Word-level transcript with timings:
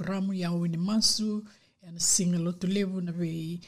programu 0.00 0.32
i 0.32 0.44
auina 0.44 0.78
masu 0.78 1.44
ena 1.86 2.00
siga 2.00 2.38
lotu 2.38 2.66
levu 2.66 3.00
na 3.00 3.12
vei 3.12 3.60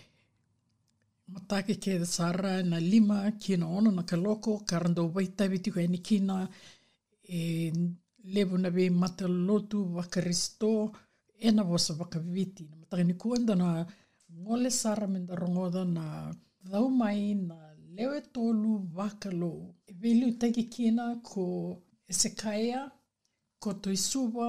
matake 1.33 1.75
ke 1.83 1.93
sara 2.17 2.63
na 2.71 2.79
lima 2.93 3.19
kina 3.43 3.67
ono 3.79 3.91
na 3.91 4.03
kaloko 4.11 4.53
karando 4.69 5.03
vaitavi 5.15 5.59
tiko 5.65 5.79
eni 5.81 5.99
kina 6.09 6.37
e 7.39 7.39
levu 8.35 8.57
na 8.59 8.71
vei 8.77 8.91
matalotu 9.03 9.79
vakaristo 9.97 10.73
ena 11.47 11.63
vosa 11.71 11.93
vakaviti 12.01 12.63
na 12.71 12.77
matagani 12.81 13.15
da 13.47 13.55
na 13.55 13.69
gole 14.45 14.71
sara 14.71 15.07
menda 15.07 15.35
rongoda 15.43 15.85
na 15.85 16.05
cau 16.71 16.89
mai 17.01 17.35
na 17.35 17.57
lewe 17.97 18.21
tolu 18.35 18.73
vakalou 18.97 19.61
e 19.91 19.93
veliu 20.01 20.33
taiki 20.41 20.65
kina 20.75 21.05
ko 21.29 21.45
esekaia 22.11 22.81
ko 23.63 23.71
toisuva 23.83 24.49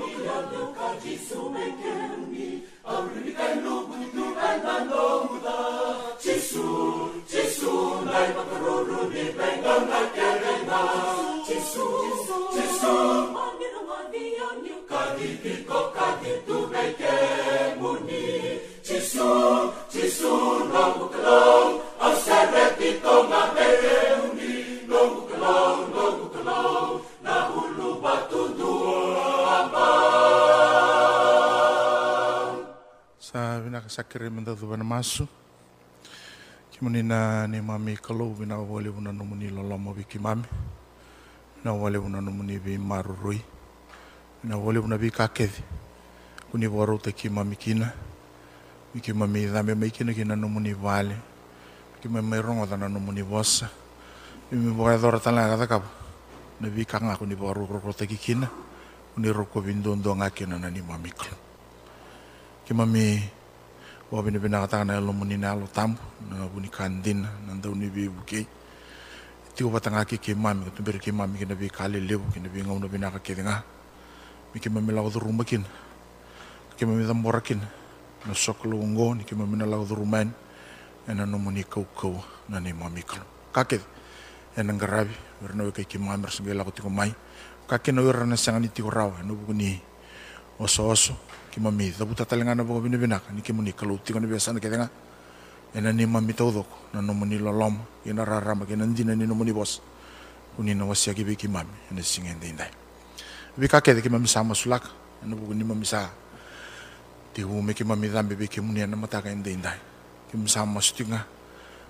Domnul, 0.00 0.24
iar 0.24 0.44
duc 0.52 0.76
ca 0.76 0.88
Gisum 1.02 1.52
me. 1.52 1.64
maso 35.00 35.24
ke 36.68 36.76
monina 36.84 37.48
ni 37.48 37.56
mami 37.64 37.96
kalou 37.96 38.36
vina 38.36 38.60
wale 38.60 38.92
vuna 38.92 39.08
no 39.16 39.24
muni 39.24 39.48
lolomo 39.48 39.96
viki 39.96 40.20
mami. 40.20 40.44
Na 41.64 41.72
wale 41.72 41.96
vuna 41.96 42.20
no 42.20 42.30
muni 42.30 42.58
vi 42.60 42.76
marurui 42.76 43.40
na 44.44 44.58
wale 44.60 44.76
vuna 44.78 44.98
vi 45.00 45.10
kakevi. 45.10 45.64
Kuni 46.52 46.66
warou 46.68 47.00
te 47.00 47.12
ki 47.12 47.30
mami 47.30 47.56
kina. 47.56 47.88
Viki 48.92 49.12
mami 49.16 49.46
dame 49.48 49.74
mai 49.74 49.90
kina 49.90 50.12
kina 50.12 50.36
no 50.36 50.48
muni 50.48 50.74
vale 50.74 51.16
viki 51.96 52.08
mami 52.12 52.36
rongo 52.36 52.66
dana 52.66 52.86
no 52.88 53.00
muni 53.00 53.22
vosa 53.22 53.70
vimi 54.52 54.70
voa 54.70 54.98
dora 54.98 55.18
tala 55.18 55.48
gada 55.48 55.66
kapa 55.66 55.88
na 56.60 56.68
vi 56.68 56.84
kanga 56.84 57.16
kuni 57.16 57.34
warou 57.40 57.64
roko 57.64 57.96
te 57.96 58.04
ki 58.06 58.16
kina. 58.16 58.50
Kuni 59.14 59.32
roko 59.32 59.64
vindondonga 59.64 60.28
kina 60.28 60.58
na 60.58 60.68
ni 60.68 60.82
mami 60.82 61.08
kalou. 61.08 61.40
Ki 62.68 62.74
mami 62.74 63.39
wa 64.10 64.22
bini 64.26 64.42
bina 64.42 64.58
kata 64.66 64.82
na 64.82 64.98
lo 64.98 65.14
muni 65.14 65.38
na 65.38 65.54
lo 65.54 65.70
tambu 65.70 66.02
na 66.26 66.42
buni 66.50 66.66
kandin 66.66 67.22
na 67.22 67.54
ndau 67.54 67.78
ni 67.78 67.86
bi 67.86 68.10
buke. 68.10 68.42
Ti 69.54 69.62
ko 69.62 69.70
patanga 69.70 70.02
ki 70.02 70.18
ki 70.18 70.34
mami 70.34 70.66
ko 70.66 70.70
tumber 70.74 70.98
ki 70.98 71.14
mami 71.14 71.38
kina 71.38 71.54
bi 71.54 71.70
kali 71.70 72.02
lebu 72.02 72.26
kina 72.34 72.50
bi 72.50 72.58
ngau 72.58 72.74
na 72.82 72.90
bina 72.90 73.10
ka 73.14 73.22
ki 73.22 73.38
nga 73.38 73.62
mi 74.50 74.58
ki 74.58 74.66
mami 74.66 74.90
la 74.90 75.06
rumah 75.06 75.46
kin 75.46 75.62
ki 76.74 76.82
mami 76.86 77.06
da 77.06 77.14
morakin 77.14 77.62
na 78.26 78.34
soklo 78.34 78.82
ngo 78.82 79.14
ni 79.14 79.22
ki 79.22 79.38
mami 79.38 79.54
na 79.54 79.66
la 79.70 79.78
rumain 79.78 80.34
ena 81.06 81.22
no 81.22 81.38
muni 81.38 81.62
kau 81.62 81.86
kau 81.94 82.18
na 82.50 82.58
ni 82.58 82.74
mami 82.74 83.06
kalo 83.06 83.22
kake 83.54 83.78
ena 84.58 84.74
ngarabi 84.74 85.14
werna 85.38 85.70
we 85.70 85.70
ki 85.70 85.98
mami 86.02 86.26
rasngela 86.26 86.66
ko 86.66 86.70
ti 86.74 86.82
ko 86.82 86.90
mai. 86.90 87.14
Kake 87.70 87.94
no 87.94 88.02
werna 88.02 88.34
sangani 88.34 88.74
ti 88.74 88.82
ko 88.82 88.90
rawa 88.90 89.22
no 89.22 89.38
buni 89.38 89.78
oso 90.58 90.90
oso 90.90 91.14
ki 91.50 91.58
mami 91.58 91.90
buta 91.90 92.22
talenga 92.22 92.54
na 92.54 92.62
bogo 92.62 92.80
binibina 92.80 93.18
ni 93.34 93.42
ki 93.42 93.52
muni 93.52 93.74
kalau 93.74 93.98
tiko 93.98 94.22
ni 94.22 94.30
biasa 94.30 94.54
na 94.54 94.62
kedenga 94.62 94.86
ena 95.74 95.90
ni 95.90 96.06
mami 96.06 96.30
tau 96.32 96.54
doko 96.54 96.94
na 96.94 97.02
no 97.02 97.10
muni 97.10 97.42
lolom 97.42 97.74
ina 98.06 98.22
rarama 98.22 98.62
ki 98.66 98.78
nandina 98.78 99.18
ni 99.18 99.26
no 99.26 99.34
muni 99.34 99.52
bos. 99.52 99.82
Uni 100.58 100.74
na 100.74 100.86
wasia 100.86 101.14
ki 101.14 101.26
ki 101.26 101.48
mami 101.50 101.90
ena 101.90 102.02
singen 102.02 102.38
de 102.38 102.46
indai 102.46 102.70
bi 103.58 103.66
ka 103.66 103.82
ke 103.82 103.98
ki 103.98 104.08
mami 104.08 104.30
sama 104.30 104.54
sulak 104.54 104.86
ena 105.26 105.34
bogo 105.34 105.50
ni 105.50 105.66
mami 105.66 105.82
sa 105.84 106.06
ti 107.34 107.42
hu 107.42 107.62
me 107.62 107.74
ki 107.74 107.82
mami 107.82 108.06
dambe 108.06 108.38
bi 108.38 108.46
ki 108.46 108.62
muni 108.62 108.86
na 108.86 108.94
mata 108.94 109.18
ka 109.18 109.30
inde 109.30 109.50
indai 109.50 109.78
ki 110.30 110.38
mami 110.38 110.48
sama 110.48 110.78
stinga 110.78 111.26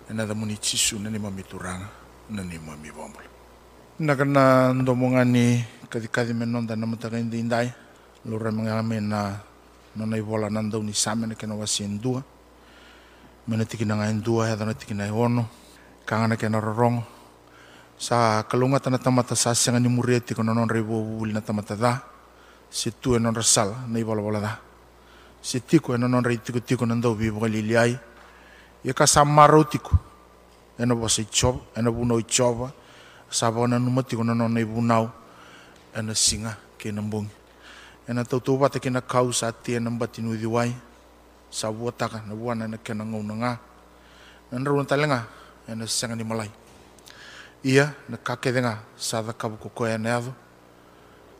ena 0.08 0.24
da 0.24 0.32
muni 0.32 0.56
chisu 0.56 0.96
na 0.96 1.12
ni 1.12 1.20
mami 1.20 1.44
turanga 1.44 1.88
na 2.32 2.40
ni 2.42 2.56
mami 2.56 2.88
bombol. 2.88 3.28
Na 4.00 4.16
kana 4.16 4.72
kadi 5.90 6.32
menonda 6.32 6.72
na 6.76 6.86
mata 6.88 7.12
ka 7.12 7.20
inde 7.20 7.36
indai 7.36 7.68
lura 8.24 8.48
mga 8.48 8.80
na 9.04 9.49
nanai 9.96 10.20
vola 10.20 10.48
nan 10.50 10.70
dauni 10.70 10.92
samena 10.92 11.34
kena 11.34 11.54
wasi 11.54 11.84
en 11.84 11.98
dua. 11.98 12.22
Mena 13.46 13.64
tikinanga 13.64 14.08
en 14.10 14.22
dua 14.22 14.46
hea 14.46 14.56
dana 14.56 14.74
tikina 14.74 15.06
e 15.06 15.10
ono. 15.10 15.48
Kangana 16.06 16.36
kena 16.36 16.60
rorongo 16.60 17.04
sa 18.00 18.42
kalunga 18.48 18.80
tana 18.80 18.96
tamata 18.96 19.36
sa 19.36 19.52
senga 19.52 19.78
ni 19.78 19.88
muria 19.88 20.20
tiko 20.20 20.42
nonon 20.42 20.68
rei 20.68 20.80
wawuli 20.80 21.32
na 21.32 21.40
tamata 21.40 21.76
da. 21.76 22.00
Si 22.70 22.92
tu 23.00 23.14
e 23.14 23.18
non 23.18 23.34
rasala 23.34 23.84
nei 23.88 24.02
vola 24.02 24.22
vola 24.22 24.40
da. 24.40 24.58
Si 25.40 25.60
tiko 25.60 25.94
e 25.94 25.98
nonon 25.98 26.22
rei 26.24 26.40
tiko 26.40 26.60
tiko 26.60 26.84
nan 26.86 27.00
dau 27.00 27.14
vivo 27.14 27.40
galili 27.40 27.76
ai. 27.76 27.98
Ia 28.84 28.92
ka 28.94 29.06
sa 29.06 29.24
marau 29.24 29.64
tiko 29.68 29.98
e 30.78 30.86
na 30.86 30.94
wasa 30.94 31.20
i 31.20 31.28
chova 31.28 31.60
e 31.76 31.82
na 31.82 31.90
vunau 31.90 32.18
i 32.18 32.24
chova 32.24 32.72
sa 33.28 33.50
vana 33.50 33.78
numatiko 33.78 34.24
nonon 34.24 34.52
nei 34.52 34.64
vunau. 34.64 35.10
E 35.92 36.00
na 36.02 36.14
singa 36.14 36.56
ke 36.78 36.92
na 36.92 37.02
mbongi. 37.02 37.39
E 38.10 38.12
na 38.12 38.26
tautou 38.26 38.58
wata 38.58 38.82
ke 38.82 38.90
na 38.90 38.98
kau 38.98 39.30
sa 39.30 39.54
tia 39.54 39.78
na 39.78 39.86
mbati 39.86 40.18
nui 40.18 40.34
diwai 40.34 40.74
sa 41.46 41.70
wua 41.70 41.94
taka 41.94 42.26
na 42.26 42.34
wana 42.34 42.66
na 42.66 42.74
ke 42.82 42.90
na 42.90 43.06
ngau 43.06 43.22
na 43.22 43.34
na 43.38 43.54
na 44.50 44.66
runa 44.66 44.82
talenga 44.82 45.30
e 45.70 45.78
na 45.78 45.86
sanga 45.86 46.18
ni 46.18 46.26
malai. 46.26 46.50
Ia 47.62 47.94
na 48.10 48.18
kakedenga 48.18 48.82
sa 48.98 49.22
da 49.22 49.30
kabu 49.30 49.62
ko 49.62 49.70
koe 49.70 49.94
ane 49.94 50.10
ado 50.10 50.34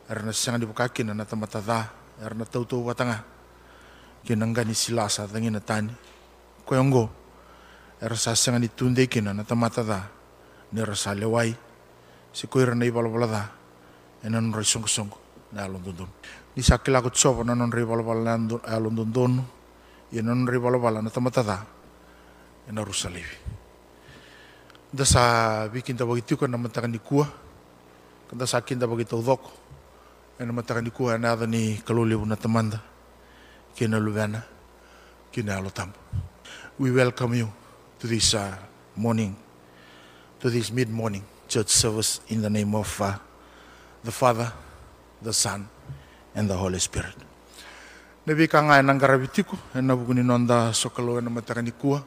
era 0.07 0.23
na 0.23 0.31
sanga 0.31 0.63
di 0.63 0.67
bukakina 0.67 1.11
na 1.11 1.27
tamata 1.27 1.59
da 1.59 1.91
era 2.23 2.39
na 2.39 2.47
tautou 2.47 2.87
watanga 2.87 3.25
ki 4.23 4.39
na 4.39 4.47
ngani 4.47 4.75
sila 4.75 5.11
sa 5.11 5.27
na 5.27 5.59
tani. 5.61 5.91
Koe 6.63 6.79
ongo 6.79 7.11
era 7.99 8.15
sa 8.15 8.39
sanga 8.39 8.63
ni 8.63 8.69
tunde 8.71 9.11
kina 9.11 9.35
na 9.35 9.43
tamata 9.43 9.83
da 9.83 10.07
ni 10.71 10.79
era 10.79 10.95
sa 10.95 11.19
lewai 11.19 11.51
si 12.31 12.47
koe 12.47 12.63
ra 12.63 12.79
na 12.79 12.87
i 12.87 12.95
balabala 12.95 13.27
da 13.27 13.43
e 14.23 14.31
na 14.31 14.39
songo 14.63 15.19
na 15.51 15.67
alon 15.67 15.83
dondon 15.83 16.09
ni 16.57 16.63
sa 16.63 16.79
kila 16.83 17.03
ko 17.03 17.11
tsopo 17.15 17.43
na 17.47 17.55
nunrai 17.55 17.87
balabala 17.87 18.37
na 18.39 18.59
alon 18.67 18.95
dondon 18.97 19.43
i 20.13 20.19
na 20.23 20.35
nunrai 20.35 20.59
balabala 20.59 21.03
na 21.03 21.11
tamata 21.11 21.43
da 21.43 21.63
e 22.67 22.71
na 22.73 22.83
rusalevi 22.83 23.37
da 24.91 25.05
sa 25.07 25.23
bikin 25.71 25.95
ta 25.95 26.07
bagi 26.07 26.27
tuka 26.27 26.51
na 26.51 26.59
mataka 26.59 26.91
ni 26.91 26.99
kua 26.99 27.27
kada 28.31 28.47
sa 28.47 28.63
kinda 28.63 28.87
bagi 28.91 29.07
tau 29.07 29.23
doko 29.23 29.51
e 30.39 30.43
na 30.43 30.51
mataka 30.51 30.83
ni 30.83 30.91
kua 30.91 31.19
na 31.19 31.39
ni 31.47 31.79
tamanda 32.39 32.83
ki 33.75 33.87
na 33.87 34.03
luvana 34.03 34.43
ki 35.31 35.47
na 35.47 35.63
alotambo 35.63 35.99
we 36.81 36.91
welcome 36.91 37.35
you 37.35 37.53
to 38.01 38.07
this 38.09 38.33
uh, 38.33 38.57
morning. 38.97 39.37
To 40.41 40.49
this 40.49 40.73
mid 40.73 40.89
morning 40.89 41.23
church 41.49 41.69
service 41.69 42.21
in 42.29 42.41
the 42.41 42.49
name 42.49 42.75
of 42.75 42.89
uh, 43.03 43.19
the 44.03 44.11
father 44.11 44.51
the 45.21 45.33
son 45.35 45.69
and 46.35 46.49
the 46.49 46.55
Holy 46.57 46.79
Spirit. 46.79 47.17
Nabi 48.27 48.47
kanga 48.47 48.79
enang 48.79 49.01
garavitiko, 49.01 49.57
ena 49.75 49.97
bukuni 49.97 50.23
nonda 50.23 50.71
sokalo 50.73 51.19
ena 51.19 51.31
matakani 51.31 51.73
kua, 51.73 52.05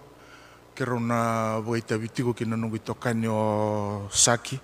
kerona 0.75 1.59
voita 1.59 1.97
vitiko 1.97 2.33
kina 2.33 2.55
nungu 2.55 2.77
itokani 2.77 3.27
o 3.27 4.07
saki, 4.11 4.59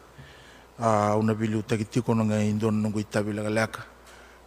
a 0.80 1.18
una 1.18 1.34
bili 1.34 1.56
utagitiko 1.58 2.14
nunga 2.14 2.40
indon 2.40 2.82
nungu 2.82 3.00
itabila 3.00 3.42
galaka, 3.44 3.84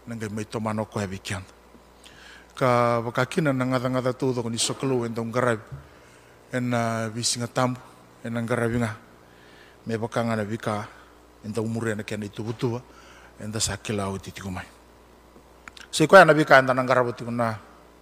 nunga 0.07 0.29
maitomano 0.31 0.85
koe 0.87 1.07
vikianda. 1.07 1.51
Ka 2.55 3.01
wakakina 3.01 3.53
nangadangada 3.53 4.13
tudo 4.13 4.43
kuni 4.43 4.59
sokalo 4.59 5.05
enda 5.05 5.21
ungarabi, 5.23 5.63
ena 6.53 7.09
visinga 7.09 7.49
tambu, 7.49 7.81
ena 8.25 8.43
ngaravinga, 8.43 8.97
me 9.87 9.97
nabika, 9.97 10.23
na 10.25 10.45
vika, 10.45 10.87
enda 11.45 11.61
umurena 11.61 12.03
kena 12.05 12.25
itubutuwa, 12.27 12.81
enda 13.43 13.61
sakila 13.61 14.09
o 14.09 14.19
mai. 14.51 14.82
Mai 15.93 15.99
se 16.01 16.09
ko 16.09 16.17
na 16.25 16.33
vika 16.33 16.57
en 16.59 16.67
da 16.67 16.73
ngarabi 16.73 17.13
tiko 17.13 17.31
na 17.31 17.53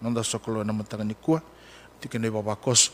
nonda 0.00 0.22
sokolo 0.22 0.62
na 0.62 0.72
matanga 0.72 1.02
ni 1.04 1.14
kua 1.14 1.42
tiko 2.00 2.19
ne 2.19 2.31
baba 2.31 2.54
koso 2.54 2.92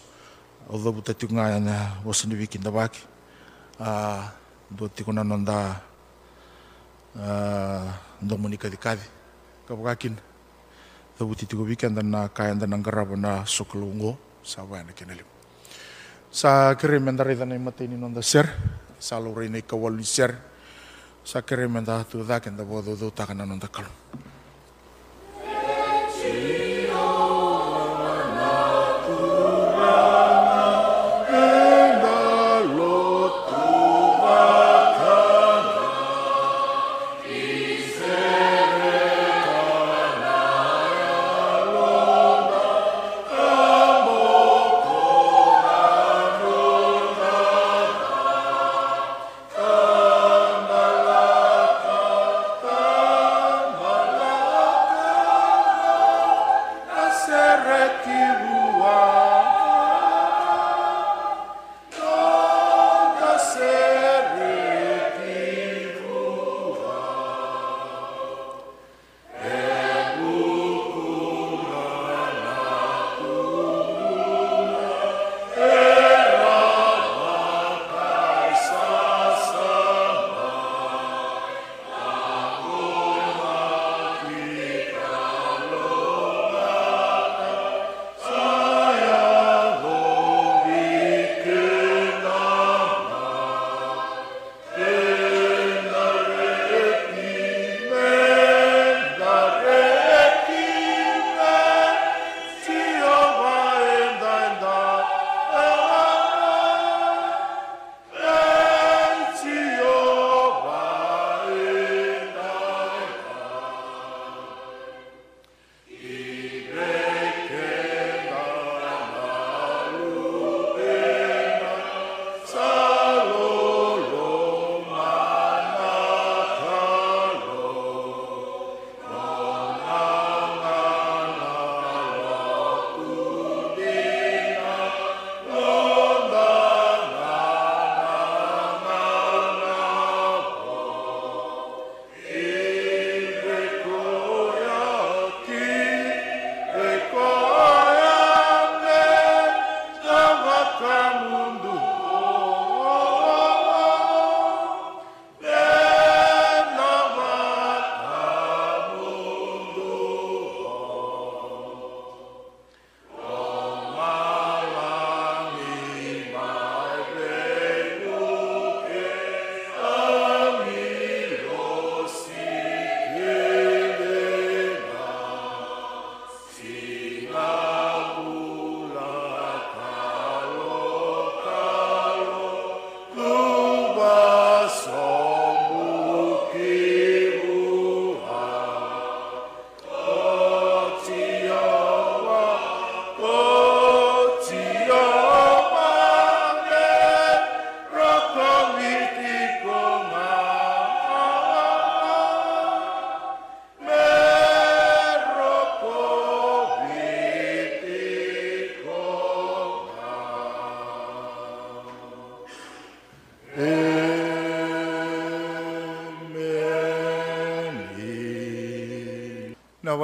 although 0.73 0.97
buta 0.97 1.13
tu 1.13 1.29
nga 1.29 1.61
na 1.61 2.01
wasni 2.05 2.35
wiki 2.35 2.59
na 2.59 2.71
baki. 2.71 3.01
A 3.79 4.33
do 4.73 4.89
ti 4.89 5.05
kona 5.05 5.23
nonda 5.23 5.81
a 7.15 7.93
ndo 8.23 8.37
monika 8.41 8.69
di 8.73 8.77
kadi 8.81 9.05
ka 9.69 9.77
bakakin 9.77 10.17
do 11.19 11.27
buti 11.29 11.45
tu 11.47 11.61
wiki 11.61 11.87
anda 11.87 12.01
na 12.03 12.29
kaya 12.33 12.57
anda 12.57 12.67
na 12.67 12.81
garaba 12.81 13.17
na 13.17 13.45
sokolungo 13.45 14.17
sa 14.43 14.65
wa 14.65 14.81
na 14.81 14.97
kenali 14.97 15.23
sa 16.33 16.73
kere 16.75 16.99
mendare 16.99 17.37
da 17.37 17.45
na 17.45 17.55
mate 17.61 17.85
ni 17.87 18.01
nonda 18.01 18.25
ser 18.25 18.49
sa 18.99 19.21
lo 19.21 19.37
re 19.37 19.49
ne 19.53 19.61
ka 19.61 19.77
walu 19.77 20.01
ser 20.03 20.33
sa 21.21 21.45
kere 21.45 21.69
menda 21.69 22.01
tu 22.09 22.25
da 22.25 22.41
bodo 22.65 22.97
do 22.97 23.13
ta 23.13 23.27
kana 23.29 23.45
nonda 23.45 23.69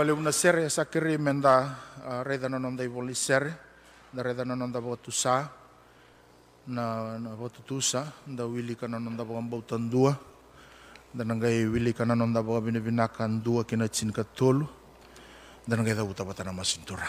Na 0.02 0.11
wale 0.11 0.18
una 0.18 0.35
sere 0.35 0.66
sa 0.66 0.90
kiri 0.90 1.14
menda 1.14 1.78
reda 2.26 2.50
no 2.50 2.59
nonda 2.59 2.82
i 2.82 2.90
voli 2.90 3.14
sere, 3.14 3.54
da 4.11 4.18
reda 4.26 4.42
no 4.42 4.59
nonda 4.59 4.82
votu 4.82 5.14
sa, 5.14 5.47
na, 6.66 7.14
na 7.23 7.30
votu 7.38 7.62
tusa, 7.62 8.11
da 8.26 8.42
wili 8.42 8.75
ka 8.75 8.90
no 8.90 8.99
nonda 8.99 9.23
voga 9.23 9.38
mbautan 9.38 9.87
dua, 9.87 10.11
da 11.14 11.23
wili 11.23 11.94
ka 11.94 12.02
no 12.02 12.18
nonda 12.18 12.42
voga 12.42 12.66
vine 12.66 12.80
vinaka 12.82 13.28
dua 13.30 13.62
kina 13.62 13.87
chin 13.87 14.11
ka 14.11 14.25
tolu, 14.25 14.66
da 15.68 15.76
nangai 15.76 15.94
da 15.94 16.02
uta 16.02 16.25
batana 16.26 16.50
masintura. 16.50 17.06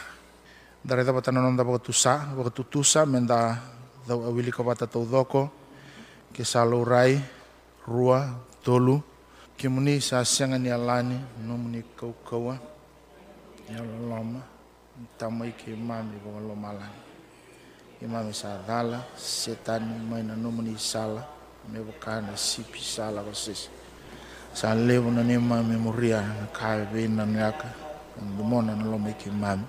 Da 0.86 0.94
reda 0.94 1.10
batana 1.12 1.42
nonda 1.42 1.64
voga 1.64 1.80
tusa, 1.80 2.30
voga 2.38 2.52
tutusa, 2.52 3.08
menda 3.10 3.58
da 4.06 4.14
wili 4.14 4.52
ka 4.52 4.62
bata 4.62 4.86
tau 4.86 5.10
doko, 5.10 5.50
ke 6.32 6.46
salo 6.46 6.86
rai, 6.86 7.18
rua, 7.90 8.38
tolu, 8.62 9.02
ke 9.58 9.66
muni 9.66 9.98
sa 9.98 10.22
sianga 10.22 10.62
ni 10.62 10.70
alani, 10.70 11.18
kau 11.98 12.14
kaua, 12.22 12.73
ya 13.72 13.80
loma, 13.80 14.44
tamai 15.16 15.56
ke 15.56 15.72
mami 15.76 16.20
voga 16.20 16.42
loma 16.44 16.70
alani. 16.76 17.02
Ke 18.00 18.06
mami 18.08 18.34
sa 18.36 18.60
dala, 18.68 19.00
setani 19.16 19.96
maina 20.04 20.36
no 20.36 20.52
muni 20.52 20.76
sala, 20.76 21.24
me 21.72 21.80
wakana 21.80 22.36
sipi 22.36 22.80
sala 22.84 23.24
vasis. 23.24 23.70
Sa 24.54 24.76
levo 24.76 25.10
na 25.10 25.24
ni 25.24 25.38
mami 25.40 25.80
muria, 25.80 26.20
na 26.20 26.48
kai 26.52 26.84
niaka, 27.08 27.70
na 28.20 28.44
mona 28.44 28.76
na 28.76 28.84
loma 28.84 29.14
ke 29.16 29.32
mami. 29.32 29.66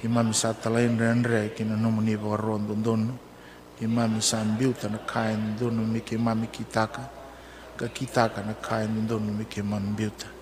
Ke 0.00 0.08
mami 0.08 0.32
sa 0.32 0.56
talain 0.56 0.96
renre, 0.96 1.52
ke 1.52 1.60
na 1.64 1.76
no 1.76 1.90
muni 1.92 2.16
voga 2.16 2.40
rondo 2.40 2.72
dono, 2.72 3.18
ke 3.76 3.84
mami 3.84 4.20
sa 4.24 4.40
mbiuta 4.40 4.88
na 4.88 4.98
kai 5.04 5.36
dono 5.60 5.84
mi 5.84 6.00
ke 6.00 6.16
mami 6.16 6.48
kitaka, 6.48 7.04
ka 7.76 7.86
kitaka 7.92 8.40
na 8.40 8.54
kai 8.56 8.88
dono 9.04 9.32
mi 9.32 9.44
ke 9.44 9.60
mami 9.60 9.92
mbiuta. 9.92 10.39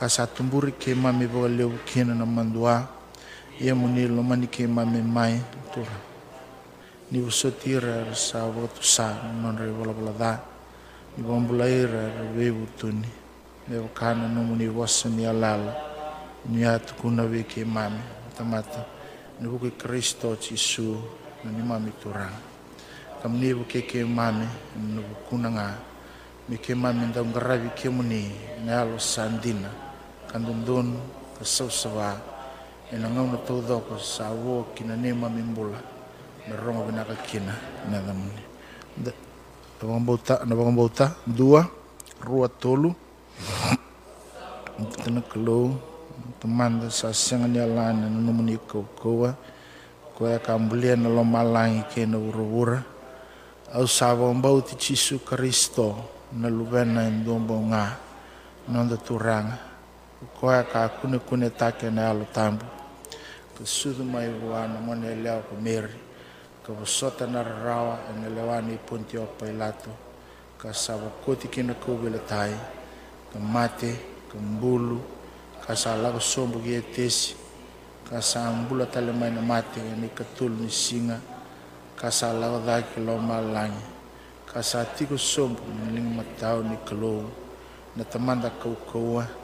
ka 0.00 0.08
tumburi 0.24 0.72
ke 0.80 0.96
mame 0.96 1.28
wakaleu 1.28 1.76
kina 1.84 2.16
na 2.16 2.24
mandua. 2.24 2.88
Ia 3.60 3.76
muni 3.76 4.08
lomani 4.08 4.48
ke 4.48 4.64
mame 4.64 5.04
mai 5.04 5.36
tura. 5.68 6.00
Ni 7.12 7.20
vosotira 7.20 8.08
ra 8.08 8.16
sa 8.16 8.48
vakatusā 8.48 9.36
non 9.36 9.60
ra 9.60 10.12
da. 10.16 10.40
Ni 11.16 11.22
vabulaira 11.22 12.16
ra 12.16 12.24
veivutuni 12.32 13.08
me 13.68 13.76
vakana 13.76 14.24
no 14.26 14.40
muni 14.40 14.66
vosa 14.72 15.10
ni 15.10 15.26
alala 15.26 15.76
ni 16.48 16.64
a 16.64 16.78
tukuna 16.78 17.28
ve 17.28 17.44
ke 17.44 17.66
mame 17.66 18.00
tamata. 18.32 18.86
Ni 19.38 19.48
vuke 19.48 19.76
kristo 19.76 20.34
jisu 20.40 20.96
na 21.44 21.52
ni 21.52 21.60
mame 21.60 21.92
turā 22.00 22.48
tamani 23.20 23.52
vuke 23.52 23.84
ke 23.84 24.00
mame 24.00 24.48
na 24.80 25.02
vukunagā 25.04 25.68
me 26.48 26.56
ke 26.56 26.72
mame 26.72 27.12
daugaravi 27.12 27.68
ke 27.76 27.92
muni 27.92 28.32
na 28.64 28.80
alo 28.80 28.96
sa 28.96 29.28
ne 34.96 35.12
mami 35.14 35.42
mbula, 35.42 35.78
na 36.48 36.56
rongo 36.56 36.84
vinaka 36.86 37.14
kina, 37.26 37.54
na 37.90 37.98
damuni. 37.98 38.42
Da, 38.96 39.12
na 39.82 39.98
bauta, 39.98 40.44
na 40.44 40.54
bauta, 40.54 41.14
dua, 41.26 41.66
rua 42.20 42.48
tolu, 42.48 42.94
tana 45.04 45.20
kalou, 45.22 45.74
tamanda 46.40 46.90
sa 46.90 47.12
senga 47.12 47.48
ni 47.48 47.58
alana 47.58 48.08
na 48.08 48.18
numuni 48.20 48.58
kaua, 48.98 49.34
koe 50.16 50.38
ka 50.38 50.54
ambulia 50.54 50.96
na 50.96 51.08
lo 51.08 51.24
malangi 51.24 51.82
ke 51.94 52.06
na 52.06 52.18
ura-ura, 52.18 52.82
au 53.72 53.86
sa 53.86 54.14
wambau 54.14 54.60
ti 54.62 54.76
Chisu 54.76 55.22
Kristo 55.22 55.94
na 56.32 56.48
luvena 56.50 57.06
in 57.06 57.24
dombo 57.24 57.54
ngā, 57.54 57.84
nonda 58.68 58.96
turanga, 58.96 59.69
koe 60.26 60.64
ka 60.72 60.88
kune 61.00 61.18
kune 61.18 61.50
take 61.50 61.90
na 61.90 62.10
alo 62.10 62.26
tambu, 62.32 62.64
ka 63.56 63.64
sudu 63.64 64.04
mai 64.04 64.28
wana 64.28 64.80
mone 64.80 65.14
leo 65.16 65.40
ka 65.48 65.56
meri, 65.56 65.96
ka 66.64 66.72
wasota 66.72 67.26
na 67.26 67.42
rawa 67.42 67.98
e 68.10 68.20
na 68.20 68.28
lewani 68.28 68.76
punti 68.86 69.16
o 69.16 69.24
pailato, 69.38 69.88
ka 70.58 70.72
sawa 70.72 71.08
koti 71.24 71.48
kina 71.48 71.74
kuvile 71.74 72.20
tai, 72.28 72.52
ka 73.32 73.38
mate, 73.38 73.96
ka 74.28 74.36
mbulu, 74.38 75.00
ka 75.66 75.74
sa 75.74 75.96
lago 75.96 76.20
sombu 76.20 76.60
e 76.68 76.82
tesi, 76.92 77.34
ka 78.08 78.20
tale 78.92 79.12
mai 79.12 79.30
na 79.30 79.40
mate 79.40 79.80
ni 79.80 80.08
ni 80.60 80.68
singa, 80.70 81.18
ka 81.96 82.10
lo 82.98 83.16
ka 84.52 84.60
sombu 85.16 85.62
ni 85.92 86.00
matau 86.00 86.62
ni 86.62 86.76
kalou, 86.84 87.24
na 87.96 88.04
tamanda 88.04 88.50
kau 88.62 88.76
kaua, 88.92 89.39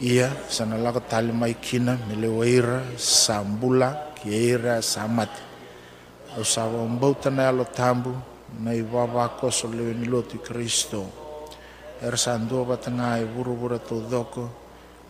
ia 0.00 0.28
sanalaka 0.52 1.00
tale 1.00 1.32
maikina 1.32 1.96
me 2.04 2.20
leu 2.20 2.44
aira 2.44 2.84
sa 3.00 3.40
bula 3.40 4.12
ki 4.12 4.28
aira 4.28 4.84
sa 4.84 5.08
mate 5.08 5.40
au 6.36 6.44
sa 6.44 6.68
vaubau 6.68 7.16
tana 7.16 7.48
alo 7.48 7.64
tabu 7.64 8.12
nai 8.60 8.84
vavakoso 8.84 9.72
leu 9.72 9.96
ni 9.96 10.04
lotu 10.04 10.36
i 10.36 10.44
kristo 10.44 11.00
era 12.02 12.16
sa 12.16 12.36
dua 12.36 12.76
vatagā 12.76 13.20
e 13.20 13.24
vuravura 13.24 13.78
taudoko 13.80 14.50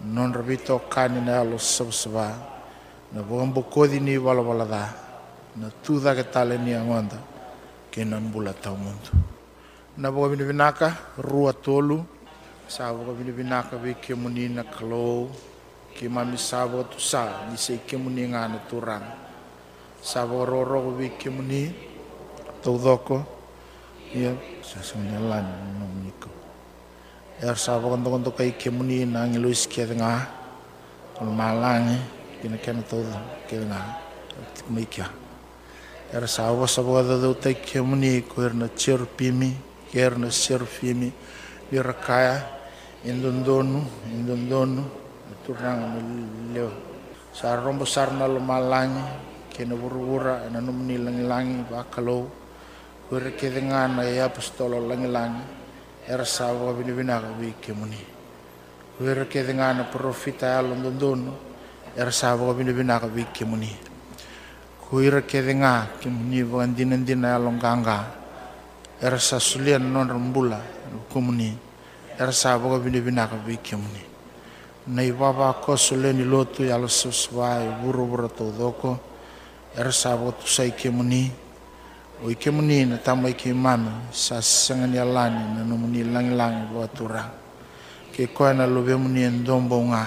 non 0.07 0.31
ravita 0.31 0.79
na 1.11 1.41
alo 1.41 1.59
savasava 1.59 2.31
na 3.13 3.23
vagabokodi 3.23 3.99
ni 3.99 4.15
valavalacā 4.17 4.87
na 5.57 5.67
tucake 5.83 6.31
tale 6.31 6.59
ni 6.59 6.75
agoda 6.75 7.19
bula 8.31 8.53
taumuntu 8.53 9.11
na 9.99 10.11
vakavinavina 10.11 10.71
rua 11.19 11.53
tolu 11.53 12.16
sa 12.67 12.91
boga 12.91 13.15
vini 13.15 13.31
vinaka 13.31 13.79
vi 13.79 13.95
ke 13.95 14.15
muni 14.19 14.51
na 14.51 14.67
kalou, 14.67 15.31
ke 15.95 16.11
mami 16.11 16.35
sa 16.35 16.67
boga 16.67 16.91
tu 16.91 16.99
sa, 16.99 17.47
ni 17.47 17.55
se 17.55 17.79
ke 17.87 17.95
muni 17.95 18.27
ngana 18.27 18.67
turang. 18.67 19.07
Sa 20.03 20.27
boga 20.27 20.51
roro 20.51 20.91
vi 20.99 21.15
ke 21.15 21.31
muni, 21.31 21.71
tau 22.59 22.75
doko, 22.75 23.23
ia 24.11 24.35
sa 24.67 24.83
sangnya 24.83 25.23
lan 25.23 25.47
no 25.79 25.87
niko. 26.03 26.27
Er 27.39 27.55
sa 27.55 27.79
boga 27.79 27.95
ndo 27.95 28.19
ndo 28.19 28.35
kai 28.35 28.59
ke 28.59 28.67
muni 28.67 29.07
na 29.07 29.31
ngiluis 29.31 29.71
ke 29.71 29.87
nga, 29.95 30.27
kalau 31.15 31.31
malangi, 31.31 32.03
kina 32.43 32.59
kena 32.59 32.83
tau 32.83 32.99
ke 33.47 33.63
nga. 33.63 34.03
Er 36.11 36.27
sa 36.27 36.51
boga 36.51 36.67
sa 36.67 36.83
boga 36.83 37.15
ndo 37.15 37.31
tai 37.39 37.55
ke 37.55 37.79
muni 37.79 38.27
ko 38.27 38.43
er 38.43 38.59
na 38.59 38.67
cer 38.75 39.07
pimi, 39.07 39.55
ke 39.87 40.03
er 40.03 40.19
na 40.19 40.35
indondonu, 43.07 43.87
indondonu, 44.11 44.83
turang 45.47 45.79
na 45.79 46.01
leo. 46.51 46.71
Sa 47.31 47.55
rombo 47.55 47.87
sar 47.87 48.11
na 48.11 48.27
lumalangi, 48.27 49.07
kena 49.55 49.79
wura-wura, 49.79 50.51
na 50.51 50.59
numni 50.59 50.99
langi-langi, 50.99 51.71
bakalau, 51.71 52.27
Kure 53.07 53.39
ke 53.39 53.47
ngana 53.55 54.03
ya 54.03 54.27
apostolo 54.27 54.83
langi-langi, 54.83 55.47
era 56.11 56.27
sawa 56.27 56.75
bini-binaka 56.75 57.31
bi 57.39 57.55
ke 57.55 57.71
muni. 57.71 58.03
Ke 58.99 59.47
ngana 59.47 59.87
profita 59.87 60.59
ya 60.59 60.67
londondono, 60.67 61.39
era 61.95 62.11
sawa 62.11 62.51
bini-binaka 62.51 63.07
bi 63.07 63.23
ke 63.31 63.47
muni. 63.47 63.71
Kure 64.83 65.23
ke 65.23 65.39
nga 65.55 65.87
ke 66.03 66.11
muni 66.11 66.43
bukan 66.43 66.75
dinan-dina 66.75 67.35
ya 67.35 67.39
longgangga, 67.39 68.11
era 68.99 69.23
sa 69.23 69.39
sulian 69.39 69.87
non 69.87 70.11
rembula 70.11 70.59
ke 71.07 71.19
erasaboga 72.19 72.79
vinavinaka 72.79 73.37
veikimuni 73.37 74.03
na 74.87 75.03
ivavakoso 75.03 75.97
leni 75.97 76.25
lotu 76.25 76.65
i 76.65 76.73
alososva 76.73 77.61
i 77.65 77.71
vuravura 77.83 78.29
taudoko 78.29 78.99
erasaboga 79.77 80.33
tusai 80.41 80.73
kimuni 80.73 81.33
o 82.25 82.31
ikemuni 82.31 82.87
na 82.89 82.97
tamai 82.97 83.37
ki 83.37 83.53
mami 83.53 84.09
sa 84.09 84.41
sangani 84.41 84.97
alani 84.97 85.59
na 85.59 85.61
nomuni 85.61 86.01
langilangi 86.01 86.73
vatura 86.73 87.29
ke 88.09 88.33
koe 88.33 88.57
na 88.57 88.65
lovemuni 88.65 89.21
e 89.21 89.31
dobounga 89.45 90.07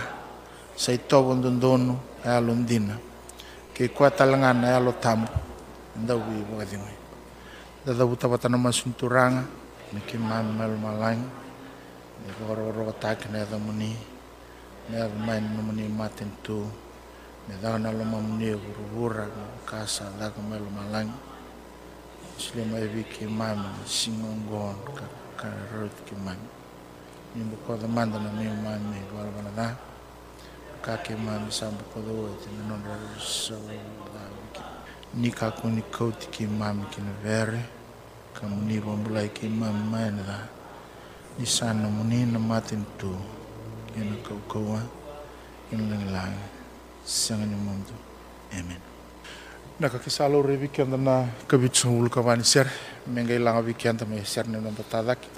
sa 0.73 0.89
i 0.91 0.97
tovo 1.05 1.35
dodono 1.37 2.17
e 2.25 2.29
alodina 2.29 2.97
ke 3.75 3.93
koe 3.93 4.09
talagana 4.09 4.71
e 4.71 4.73
alo 4.73 4.97
tamu 4.97 5.29
daui 5.93 6.41
vakacigui 6.49 6.97
dadavu 7.85 8.17
tavatana 8.17 8.57
masunituraga 8.57 9.45
na 9.93 9.99
ki 10.01 10.17
mami 10.17 10.49
mailomalagi 10.57 11.48
goro 12.39 12.71
goro 12.71 12.91
taki 12.99 13.29
na 13.31 13.45
da 13.45 13.57
muni 13.57 13.95
me 14.89 14.97
da 14.97 15.07
mai 15.25 15.39
no 15.41 15.61
muni 15.61 15.87
maten 15.87 16.31
tu 16.43 16.67
me 17.47 17.55
da 17.61 17.77
na 17.77 17.91
lo 17.91 18.03
mamuni 18.03 18.53
vura 18.93 19.25
kasa 19.65 20.05
da 20.19 20.29
ka 20.29 20.41
malo 20.41 20.67
malangi 20.69 21.15
sile 22.37 22.63
mai 22.65 22.87
vi 22.87 23.03
ki 23.03 23.25
mama 23.25 23.71
singongon 23.85 24.75
ka 24.97 25.05
ka 25.39 25.47
rot 25.73 25.95
ki 26.05 26.15
mama 26.15 26.47
ni 27.35 27.43
bu 27.43 27.55
ko 27.65 27.75
da 27.77 27.87
manda 27.87 28.19
na 28.19 28.29
mi 28.31 28.45
mama 28.47 28.75
ni 28.91 28.99
wala 29.15 29.29
wala 29.37 29.51
da 29.55 29.67
ka 30.81 30.97
ki 31.03 31.15
mama 31.15 31.49
sa 31.51 31.69
bu 31.71 31.83
ko 31.93 31.99
do 32.01 32.35
ti 32.43 32.49
na 32.55 32.63
non 32.75 32.83
ra 32.83 32.95
so 33.19 33.55
da 34.13 34.23
ni 35.15 35.31
ka 35.31 35.51
ko 35.51 35.67
ni 35.69 35.81
ko 35.91 36.11
ti 36.11 36.27
ki 36.29 36.45
mama 36.47 36.85
ki 36.91 37.01
na 37.01 37.11
vere 37.23 37.61
ka 38.35 38.47
mu 38.47 38.61
ni 38.67 38.79
bo 38.79 38.91
mbula 38.95 39.23
ki 39.31 39.47
mama 39.47 39.83
mai 39.91 40.09
na 40.11 40.23
da 40.23 40.39
isana 41.37 41.85
muni 41.85 42.25
na 42.25 42.39
matin 42.39 42.85
tu 42.97 43.13
yana 43.93 44.15
kaukawa. 44.25 44.81
Yana 45.69 45.85
langlang 45.93 46.33
sangan 47.05 47.45
yung 47.45 47.61
mundo. 47.61 47.93
Amen. 48.53 48.81
Nakakisalo 49.79 50.41
re 50.41 50.57
weekend 50.57 50.97
na 50.97 51.29
kabitsong 51.45 52.01
ulkawani 52.01 52.41
sir. 52.41 52.65
Mengay 53.05 53.37
lang 53.37 53.61
weekend 53.61 54.01
may 54.09 54.25
sir 54.25 54.49
na 54.49 54.57
nandatadaki 54.57 55.29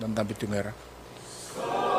nandambitungera 0.00 0.72
Amen. 0.72 1.89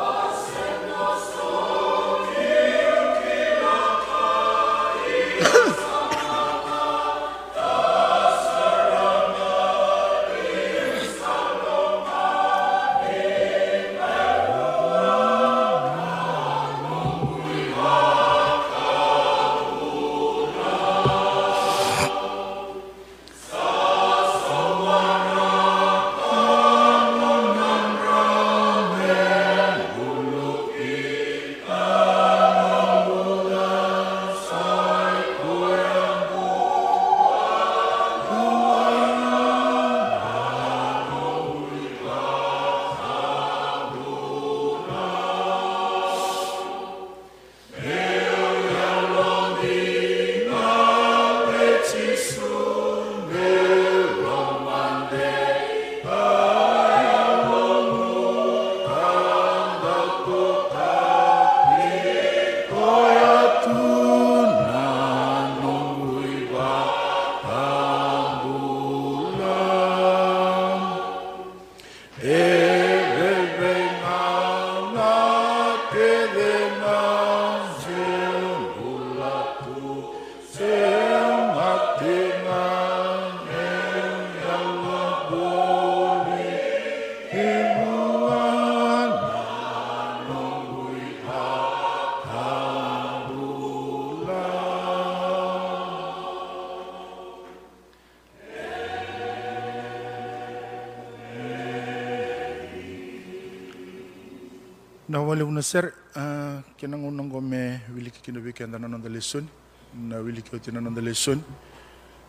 Aluna 105.42 105.58
sir, 105.58 105.90
uh, 106.14 106.62
kinangunang 106.78 107.26
kome 107.26 107.82
wiliki 107.90 108.22
kinubiki 108.22 108.62
ang 108.62 108.78
tanan 108.78 108.94
ng 108.94 109.10
leson, 109.10 109.42
na 109.90 110.22
wiliki 110.22 110.54
o 110.54 110.62
tinanan 110.62 110.94
ng 110.94 111.02
leson, 111.02 111.42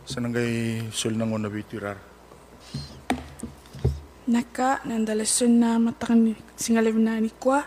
sa 0.02 0.18
nanggay 0.18 0.90
sul 0.90 1.14
nang 1.14 1.30
una 1.30 1.46
bitirar. 1.46 1.94
Naka, 4.26 4.82
nandaleson 4.82 5.62
na 5.62 5.78
matakan 5.78 6.34
singalib 6.58 6.98
na 6.98 7.22
ni 7.22 7.30
kwa, 7.30 7.62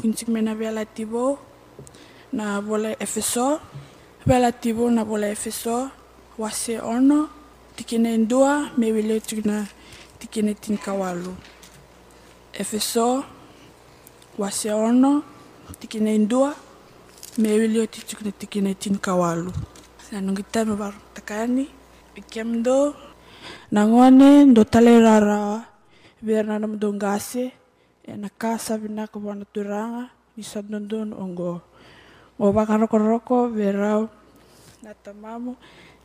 kunsig 0.00 0.32
may 0.32 0.40
na 0.40 0.56
relatibo, 0.56 1.36
na 2.32 2.64
bola 2.64 2.96
efeso, 2.96 3.60
relatibo 4.24 4.88
na 4.88 5.04
bola 5.04 5.28
efeso, 5.28 5.92
wase 6.40 6.80
ono, 6.80 7.28
tikine 7.76 8.16
dua, 8.24 8.72
may 8.80 8.96
wilio 8.96 9.20
tigna 9.20 9.68
tikine 10.16 10.56
tinkawalo. 10.56 11.36
Efeso, 12.56 13.39
wase 14.40 14.72
ono 14.72 15.20
tikine 15.80 16.16
ndua 16.18 16.56
me 17.38 17.52
wile 17.60 17.86
tukina 17.86 18.32
tikine 18.32 18.72
tin 18.74 18.96
kawalu. 18.96 19.52
Nanungita 20.12 20.64
me 20.64 20.80
bar 20.80 20.96
takani 21.12 21.68
ikemdo 22.16 22.96
nangone 23.70 24.48
ndo 24.48 24.64
tale 24.64 24.96
rara 24.96 25.60
biar 26.24 26.48
nanam 26.48 26.80
dongase 26.80 27.52
e 28.00 28.16
na 28.16 28.32
casa 28.32 28.80
vina 28.80 29.04
ko 29.12 29.20
wana 29.20 29.44
turanga 29.44 30.08
di 30.32 30.42
sadondon 30.42 31.12
ongo. 31.12 31.60
O 32.40 32.48
bakaro 32.48 32.88
koroko 32.88 33.52
verau 33.52 34.08
na 34.80 34.96
tamamu 34.96 35.52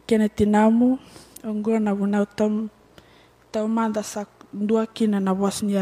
kena 0.03 0.27
tinamu 0.27 0.99
ongo 1.39 1.79
na 1.79 1.95
buna 1.95 2.27
utam 2.27 2.67
tau 3.47 3.71
manda 3.71 4.03
sak 4.03 4.27
dua 4.51 4.83
kina 4.91 5.23
na 5.23 5.31
bos 5.31 5.63
ni 5.63 5.79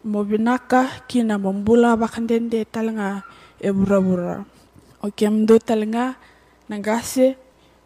alala 0.00 0.04
mo 0.04 0.24
binaka 0.24 1.04
kina 1.06 1.36
mombula 1.36 1.96
bakandende 1.96 2.64
talanga 2.64 3.22
e 3.60 3.70
bura-bura 3.70 4.44
o 5.02 5.10
kem 5.12 5.44
do 5.44 5.58
talanga 5.58 6.16
nangase 6.68 7.36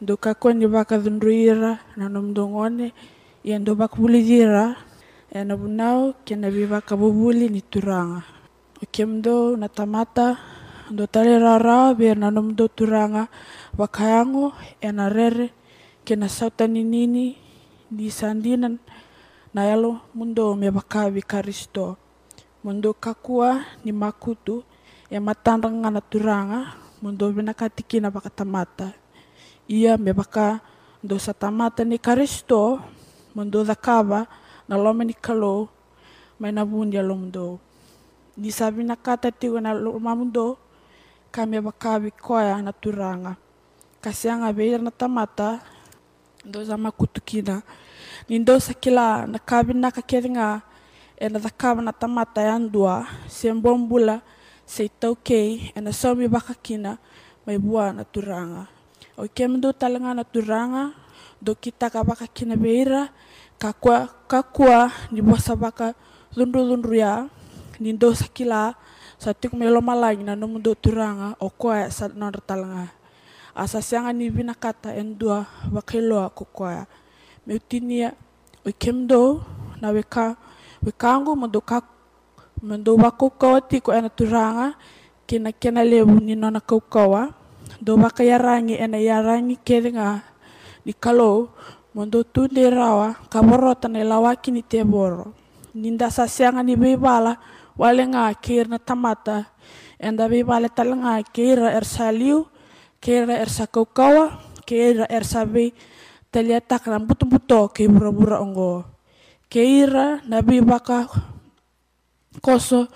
do 0.00 0.16
kakon 0.16 0.60
di 0.60 0.66
baka 0.66 0.98
dundruira 0.98 1.80
na 1.96 2.06
nom 2.08 2.30
dongone 2.30 2.92
yang 3.42 3.64
do 3.64 3.74
bak 3.74 3.98
bulidira 3.98 4.76
e 5.30 5.42
na 5.42 5.58
bunau 5.58 6.14
kena 6.24 6.50
biba 6.50 6.80
kabubuli 6.80 7.50
ni 7.50 7.60
turanga. 7.60 8.22
O 8.78 8.86
kem 8.86 9.20
do 9.20 9.56
na 9.56 9.66
tamata 9.66 10.38
do 10.90 11.06
tale 11.10 11.38
rara 11.38 11.94
biar 11.98 12.14
na 12.14 12.30
nom 12.30 12.54
do 12.54 12.68
turanga 12.70 13.26
wakayango 13.74 14.54
e 14.78 14.88
na 14.92 15.10
rere 15.10 15.50
kena 16.06 16.30
sauta 16.30 16.70
nini 16.70 17.34
di 17.90 18.06
sandinan 18.06 18.78
na 19.54 19.66
yalo 19.66 19.98
mundo 20.14 20.54
me 20.54 20.70
bakabi 20.70 21.22
karisto 21.22 22.03
mundo 22.64 22.96
kakua 22.96 23.60
ni 23.84 23.92
makutu 23.92 24.64
e 25.12 25.20
matandanga 25.20 25.92
na 25.92 26.00
turanga 26.00 26.72
mundo 27.04 27.28
binakatiki 27.28 28.00
na 28.00 28.08
bakatamata 28.08 28.96
ia 29.68 30.00
me 30.00 30.16
baka 30.16 30.64
do 31.04 31.20
sa 31.20 31.36
tamata 31.36 31.84
ni 31.84 32.00
karisto 32.00 32.80
mundo 33.36 33.60
dakaba 33.68 34.24
na 34.64 34.80
lome 34.80 35.04
ni 35.04 35.12
kalo 35.12 35.68
mai 36.40 36.56
na 36.56 36.64
bundi 36.64 36.96
alom 36.96 37.28
do 37.28 37.60
di 38.32 38.48
sabi 38.48 38.80
na 38.80 38.96
kata 38.96 39.28
tigo 39.28 39.60
na 39.60 39.76
loma 39.76 40.16
mundo 40.16 40.56
kami 41.28 41.60
bakabi 41.60 42.16
koya 42.16 42.64
na 42.64 42.72
turanga 42.72 43.36
kasi 44.00 44.32
anga 44.32 44.48
beir 44.56 44.80
na 44.80 44.88
tamata 44.88 45.60
za 46.48 46.80
makutukina 46.80 47.60
ni 48.24 48.40
do 48.40 48.56
sa 48.56 48.72
kila 48.72 49.28
na 49.28 49.36
kabi 49.36 49.76
na 49.76 49.92
kakeringa 49.92 50.64
e 51.24 51.28
na 51.32 51.40
dakaba 51.40 51.80
na 51.80 51.88
tamata 51.88 52.44
yan 52.44 52.68
dua 52.68 53.08
sembom 53.32 53.88
bula 53.88 54.20
sei 54.68 54.92
tau 54.92 55.16
kei 55.16 55.72
e 55.72 55.80
na 55.80 55.88
somi 55.88 56.28
bakakina 56.28 57.00
mai 57.48 57.56
bua 57.56 57.96
na 57.96 58.04
turanga. 58.04 58.68
O 59.16 59.24
kem 59.24 59.56
do 59.56 59.72
talanga 59.72 60.12
na 60.12 60.20
turanga 60.20 60.92
do 61.40 61.56
kita 61.56 61.88
ka 61.88 62.04
bakakina 62.04 62.60
beira 62.60 63.08
kakua 63.56 64.12
kakua 64.28 64.92
ni 65.08 65.24
bosa 65.24 65.56
baka 65.56 65.96
lundu 66.36 66.60
lundu 66.60 66.92
ya 66.92 67.24
ni 67.80 67.96
do 67.96 68.12
sakila 68.12 68.76
satik 69.16 69.56
melo 69.56 69.80
malai 69.80 70.20
na 70.20 70.36
no 70.36 70.44
mundo 70.44 70.76
turanga 70.76 71.40
o 71.40 71.48
koa 71.48 71.88
sa 71.88 72.12
non 72.12 72.36
talanga. 72.44 72.92
Asa 73.56 73.80
sianga 73.80 74.12
ni 74.12 74.28
bina 74.28 74.52
kata 74.52 74.92
en 74.92 75.16
dua 75.16 75.48
bakelo 75.72 76.20
ko 76.36 76.44
koa 76.52 76.84
me 77.48 77.56
utinia 77.56 78.12
o 78.60 78.68
kemdo 78.76 79.40
na 79.80 79.88
weka 79.88 80.36
wekango 80.84 81.32
mundo 81.32 81.64
ka 81.64 81.80
mundo 82.60 82.92
bako 83.00 83.32
koa 83.32 83.58
ti 83.64 83.80
ena 83.80 84.12
turanga 84.12 84.76
kina 85.24 85.50
kena 85.52 85.80
lebu 85.80 86.20
ni 86.20 86.36
nona 86.36 86.60
kau 86.60 86.80
koa 86.80 87.32
do 87.80 87.96
baka 87.96 88.20
yarangi 88.20 88.76
ena 88.76 89.00
yarangi 89.00 89.56
kelinga 89.64 90.20
ni 90.84 90.92
kalo 90.92 91.48
mondo 91.96 92.20
tunde 92.20 92.68
rawa 92.68 93.16
kaborota 93.32 93.88
na 93.88 94.04
lawaki 94.04 94.52
ni 94.52 94.60
teboro 94.60 95.32
ninda 95.72 96.12
sasianga 96.12 96.60
ni 96.60 96.76
bebala 96.76 97.40
wale 97.74 98.04
nga 98.12 98.28
kir 98.36 98.68
na 98.68 98.76
tamata 98.76 99.48
enda 99.96 100.28
bebala 100.28 100.68
talanga 100.68 101.18
kira 101.32 101.72
er 101.72 101.88
saliu 101.88 102.44
kira 103.00 103.40
er 103.40 103.48
sakaukawa 103.48 104.38
kira 104.68 105.08
er 105.08 105.24
sabi 105.24 105.72
taliatak 106.28 106.86
na 106.92 107.00
buto 107.00 107.24
buto 107.24 107.72
ke 107.72 107.88
bura 107.88 108.10
bura 108.12 108.36
ongo 108.44 108.93
kira 109.54 110.18
na 110.26 110.42
baka 110.42 111.06
koso 112.42 112.90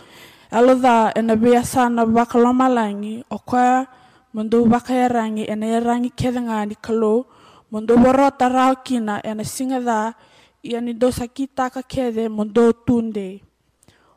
alo 0.50 0.74
da 0.74 1.14
ena 1.14 1.38
bea 1.38 1.62
sana 1.62 2.02
bakaloma 2.02 2.66
langi 2.66 3.22
o 3.30 3.38
kwa 3.38 3.86
mundu 4.34 4.66
bakayarangi 4.66 5.46
ena 5.46 5.78
yarangi 5.78 6.10
kedengani 6.10 6.74
kalo 6.82 7.30
mundu 7.70 7.94
borota 7.94 8.50
rao 8.50 8.74
kina 8.82 9.22
ena 9.22 9.46
singa 9.46 9.78
da 9.78 9.98
yani 10.58 10.98
do 10.98 11.14
sakita 11.14 11.70
ka 11.70 11.78
kede 11.86 12.26
mundu 12.26 12.74
tunde. 12.74 13.38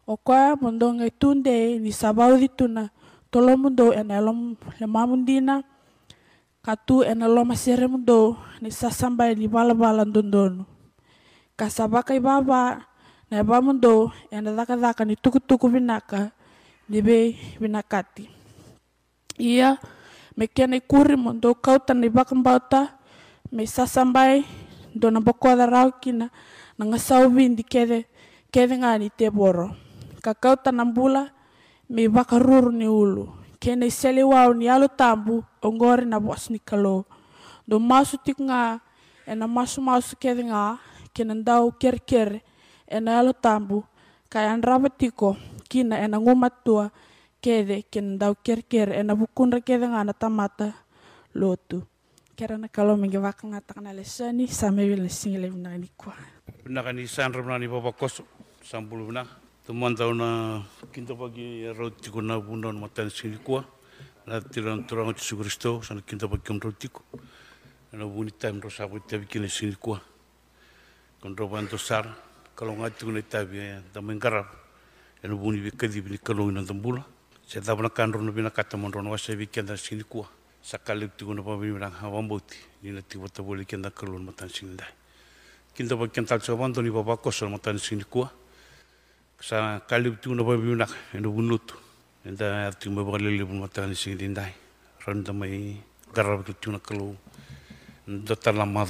O 0.10 0.17
kwa 0.17 0.58
mundu 0.58 0.97
ngai 0.97 1.13
tunde 1.13 1.77
ni 1.77 1.93
sabau 1.93 2.34
di 2.41 2.49
tuna 2.49 2.89
tolo 3.30 3.54
mundu 3.54 3.93
ena 3.93 4.17
lom 4.17 4.58
le 4.82 4.86
mamundina 4.89 5.62
katu 6.65 7.06
ena 7.06 7.30
lo 7.30 7.45
masere 7.45 7.86
mundu 7.86 8.34
ni 8.65 8.73
sasambai 8.73 9.38
ni 9.38 9.45
bala 9.45 9.77
bala 9.77 10.01
dondonu 10.10 10.71
kasabaka 11.62 12.17
ibaba 12.17 12.82
na 13.30 13.45
iba 13.45 13.62
mundo 13.62 14.10
enda 14.34 14.50
zaka 14.58 14.74
zaka 14.82 15.06
ni 15.06 15.13
tukutuku 15.13 15.69
vinaka 15.69 16.34
nibe 16.89 17.38
vinakati. 17.62 18.26
Ia 19.38 19.78
mekena 20.34 20.82
ikuri 20.82 21.13
mundo 21.13 21.54
kauta 21.54 21.93
na 21.93 22.10
ibaka 22.10 22.34
me 23.54 23.69
sasambai 23.69 24.41
do 24.97 25.13
na 25.13 25.21
bokoda 25.21 25.69
raukina 25.69 26.34
na 26.82 26.84
ngasau 26.86 27.30
vindi 27.30 27.62
kede 27.62 28.10
kede 28.50 28.82
ngani 28.82 29.13
teboro 29.13 29.78
kakauta 30.17 30.74
na 30.74 30.82
mbula 30.82 31.30
me 31.86 32.10
ibaka 32.10 32.41
ni 32.74 32.89
ulu. 32.89 33.30
Kena 33.62 33.86
isele 33.86 34.26
wau 34.26 34.58
ni 34.58 34.65
alu 34.65 34.89
tambu 34.89 35.45
ongore 35.62 36.10
na 36.10 36.17
bos 36.17 36.50
kalo. 36.65 37.06
Do 37.69 37.78
masu 37.78 38.17
tik 38.17 38.41
ena 39.30 39.45
masu 39.45 39.78
masu 39.78 40.17
kede 40.17 40.41
nga 40.50 40.82
kena 41.13 41.34
ndau 41.36 41.71
ker 41.71 42.00
ker 42.00 42.41
ena 42.88 43.19
alo 43.19 43.34
tambu 43.34 43.84
kaya 44.30 44.56
tiko 44.97 45.36
kina 45.69 46.00
ena 46.00 46.19
ngumatua 46.19 46.91
kede 47.41 47.84
ken 47.91 48.17
dau 48.17 48.36
ker 48.36 48.62
ker 48.63 48.89
ena 48.89 49.15
bukundra 49.15 49.60
kede 49.62 49.88
ngana 49.88 50.13
tamata 50.13 50.74
lotu. 51.36 51.84
Kera 52.36 52.58
na 52.58 52.67
kalau 52.67 52.97
mingi 52.97 53.17
waka 53.17 53.47
ngata 53.47 53.74
kana 53.74 53.93
lesani 53.93 54.47
same 54.47 54.88
wil 54.88 55.10
singile 55.10 55.50
bina 55.50 55.78
ni 55.78 55.89
kwa. 55.97 56.13
Bina 56.65 56.84
kani 56.84 57.08
san 57.08 57.34
rabna 57.34 57.60
ni 57.60 57.67
baba 57.67 57.91
koso 57.91 58.24
sambulu 58.63 59.08
bina 59.08 59.26
temuan 59.67 59.95
tau 59.95 60.13
na 60.13 60.63
kinto 60.93 61.15
pagi 61.15 61.67
rau 61.71 61.89
tiko 61.89 62.21
na 62.21 62.39
matan 62.71 63.10
singili 63.10 63.38
kwa. 63.43 63.65
Na 64.28 64.39
tiran 64.39 64.86
turang 64.88 65.12
Yesus 65.12 65.38
Kristo 65.38 65.82
sana 65.82 66.02
kinto 66.02 66.28
pagi 66.30 66.43
kem 66.43 66.60
rau 66.60 66.71
tiko. 66.71 67.02
Na 67.93 68.06
buni 68.06 68.32
time 68.32 68.62
ro 68.62 68.69
sabu 68.69 69.00
tabi 69.00 69.26
kine 69.26 69.47
singili 69.50 69.76
kwa 69.76 70.02
kontro 71.22 71.46
bantu 71.48 71.78
sar 71.78 72.10
kalau 72.58 72.74
ngati 72.82 73.06
kuna 73.06 73.22
tabi 73.22 73.62
da 73.94 74.02
mengara 74.02 74.42
eno 75.24 75.38
buni 75.38 75.62
bi 75.62 75.70
kadi 75.70 76.02
bi 76.02 76.18
kalau 76.18 76.50
ina 76.50 76.66
tambula 76.66 77.06
se 77.46 77.62
da 77.62 77.76
bana 77.76 77.90
kanro 77.90 78.20
no 78.22 78.32
bina 78.32 78.50
kata 78.50 78.76
mon 78.76 78.92
rono 78.92 79.12
wasa 79.12 79.36
bi 79.36 79.48
sini 79.78 80.04
kuwa 80.04 80.26
sakali 80.64 81.10
tu 81.16 81.26
kuna 81.28 81.44
pa 81.44 81.56
bi 81.58 81.78
rang 81.78 81.94
hawa 82.02 82.22
mboti 82.24 82.58
ni 82.82 82.90
na 82.90 83.02
ti 83.02 83.18
wata 83.20 83.44
boli 83.44 83.66
kenda 83.66 83.92
matan 84.18 84.50
sini 84.50 84.76
dai 84.76 84.90
kinda 85.76 85.96
ba 85.96 86.08
kenta 86.08 86.40
so 86.42 86.58
ni 86.58 86.90
baba 86.90 87.18
koso 87.18 87.48
matan 87.48 87.78
sini 87.78 88.04
kuwa 88.04 88.32
sa 89.40 89.80
kali 89.86 90.10
tu 90.18 90.30
kuna 90.34 90.44
pa 90.44 90.58
bi 90.58 90.74
nak 90.74 90.90
eno 91.14 91.30
bunut 91.30 91.72
enda 92.26 92.66
ati 92.68 92.90
mo 92.90 93.06
ba 93.06 93.18
lele 93.20 93.46
bun 93.46 93.60
matan 93.62 93.94
sini 93.94 94.34
dai 94.34 94.54
randa 95.06 95.32
mai 95.34 95.78
garab 96.14 96.46
tu 96.46 96.54
kuna 96.58 96.80
kalau 96.80 97.16
Dota 98.08 98.52
lama 98.52 98.84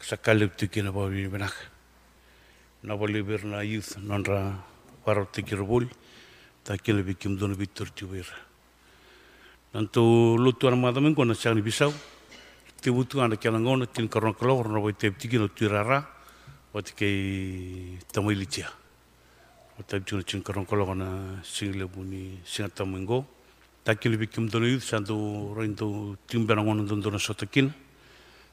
sakaliptikina 0.00 0.92
babi 0.92 1.28
benaj. 1.28 1.52
Nabalibir 2.84 3.40
youth 3.64 3.96
nanra 3.98 4.54
warotikir 5.04 5.66
bul, 5.66 5.86
takil 6.64 7.02
bikim 7.02 7.38
don 7.38 7.54
bitur 7.54 7.86
tibir. 7.94 8.26
Nanto 9.74 10.36
lutu 10.36 10.68
armadamen 10.68 11.14
kona 11.14 11.34
chani 11.34 11.60
bisau, 11.62 11.92
tibutu 12.80 13.20
ana 13.20 13.36
kialangona 13.36 13.86
tin 13.86 14.08
karona 14.08 14.34
kalor 14.34 14.68
na 14.68 14.80
bai 14.80 14.92
teptikina 14.92 15.48
tirara, 15.48 16.06
watikei 16.72 17.98
tamailitia. 18.12 18.68
Single 21.42 21.86
buni 21.86 22.40
singatamingo, 22.44 23.24
takil 23.84 24.16
bikim 24.16 24.50
don 24.50 24.62
youth 24.62 24.82
santo 24.82 25.14
rointo 25.54 26.16
timbera 26.26 26.62
ngono 26.62 26.84
don 26.86 27.00
don 27.00 27.18
sotakina. 27.18 27.72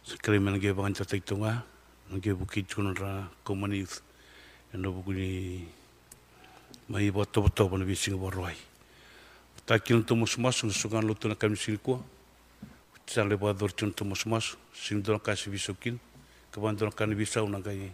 Sa 0.05 0.17
kare 0.21 0.37
mena 0.37 0.61
ge 0.61 0.69
bangan 0.69 0.93
ta 0.93 1.03
taitonga 1.03 1.65
nge 2.13 2.37
buki 2.37 2.61
tuna 2.61 2.93
ra 2.93 3.25
komani 3.43 3.81
youth 3.81 4.05
eno 4.73 4.93
bukuni 4.93 5.65
mai 6.89 7.09
bo 7.09 7.25
to 7.25 7.49
to 7.49 7.67
bo 7.67 7.77
bi 7.81 7.95
singa 7.97 8.17
bo 8.17 8.29
roi 8.29 8.53
ta 9.65 9.79
kin 9.79 10.05
to 10.05 10.13
mos 10.15 10.37
mas 10.37 10.61
sugan 10.61 11.07
lo 11.07 11.15
to 11.15 11.27
na 11.27 11.33
kam 11.33 11.57
sil 11.57 11.81
ko 11.81 12.05
tsale 13.07 13.33
bo 13.35 13.51
dor 13.53 13.73
tun 13.73 13.91
to 13.93 14.05
mos 14.05 14.25
mas 14.29 14.53
sim 14.77 15.01
do 15.01 15.17
ka 15.17 15.33
si 15.35 15.49
bisokin 15.49 15.97
ka 16.51 16.61
ban 16.61 16.77
do 16.77 16.85
kan 16.91 17.09
bi 17.09 17.25
sau 17.25 17.49
na 17.49 17.57
gai 17.59 17.89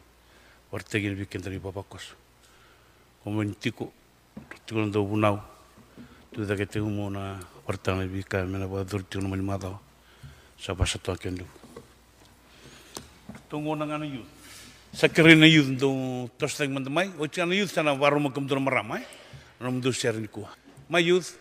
warte 0.69 0.99
gin 0.99 1.15
bi 1.15 1.25
kendri 1.25 1.59
baba 1.63 1.81
kos 1.87 2.11
como 3.23 3.39
tiko 3.55 3.87
tiko 4.67 4.83
ndo 4.83 4.99
bunau 5.07 5.39
tu 6.33 6.43
da 6.43 6.59
ke 6.59 6.67
te 6.67 6.79
na 6.83 7.39
wartana 7.63 8.03
bi 8.03 8.19
ka 8.19 8.43
mena 8.43 8.67
bo 8.67 8.83
dor 8.83 8.99
tun 9.07 9.29
mani 9.31 9.43
mado 9.43 9.79
sa 10.59 10.75
pasa 10.75 10.99
to 10.99 11.15
kendu 11.15 11.60
tungo 13.51 13.75
na 13.75 13.99
yu 14.07 14.23
sakirina 14.95 15.43
youth. 15.45 15.75
Do 15.77 16.29
tosteng 16.39 16.71
man 16.71 16.87
mai 16.87 17.11
o 17.19 17.27
youth 17.51 17.71
sana 17.75 17.91
waru 17.93 18.19
makum 18.23 18.47
do 18.47 18.55
maramai 18.55 19.03
ram 19.59 19.81
do 19.81 19.91
share 19.91 20.13
ni 20.15 20.27
my 20.89 20.99
youth 20.99 21.35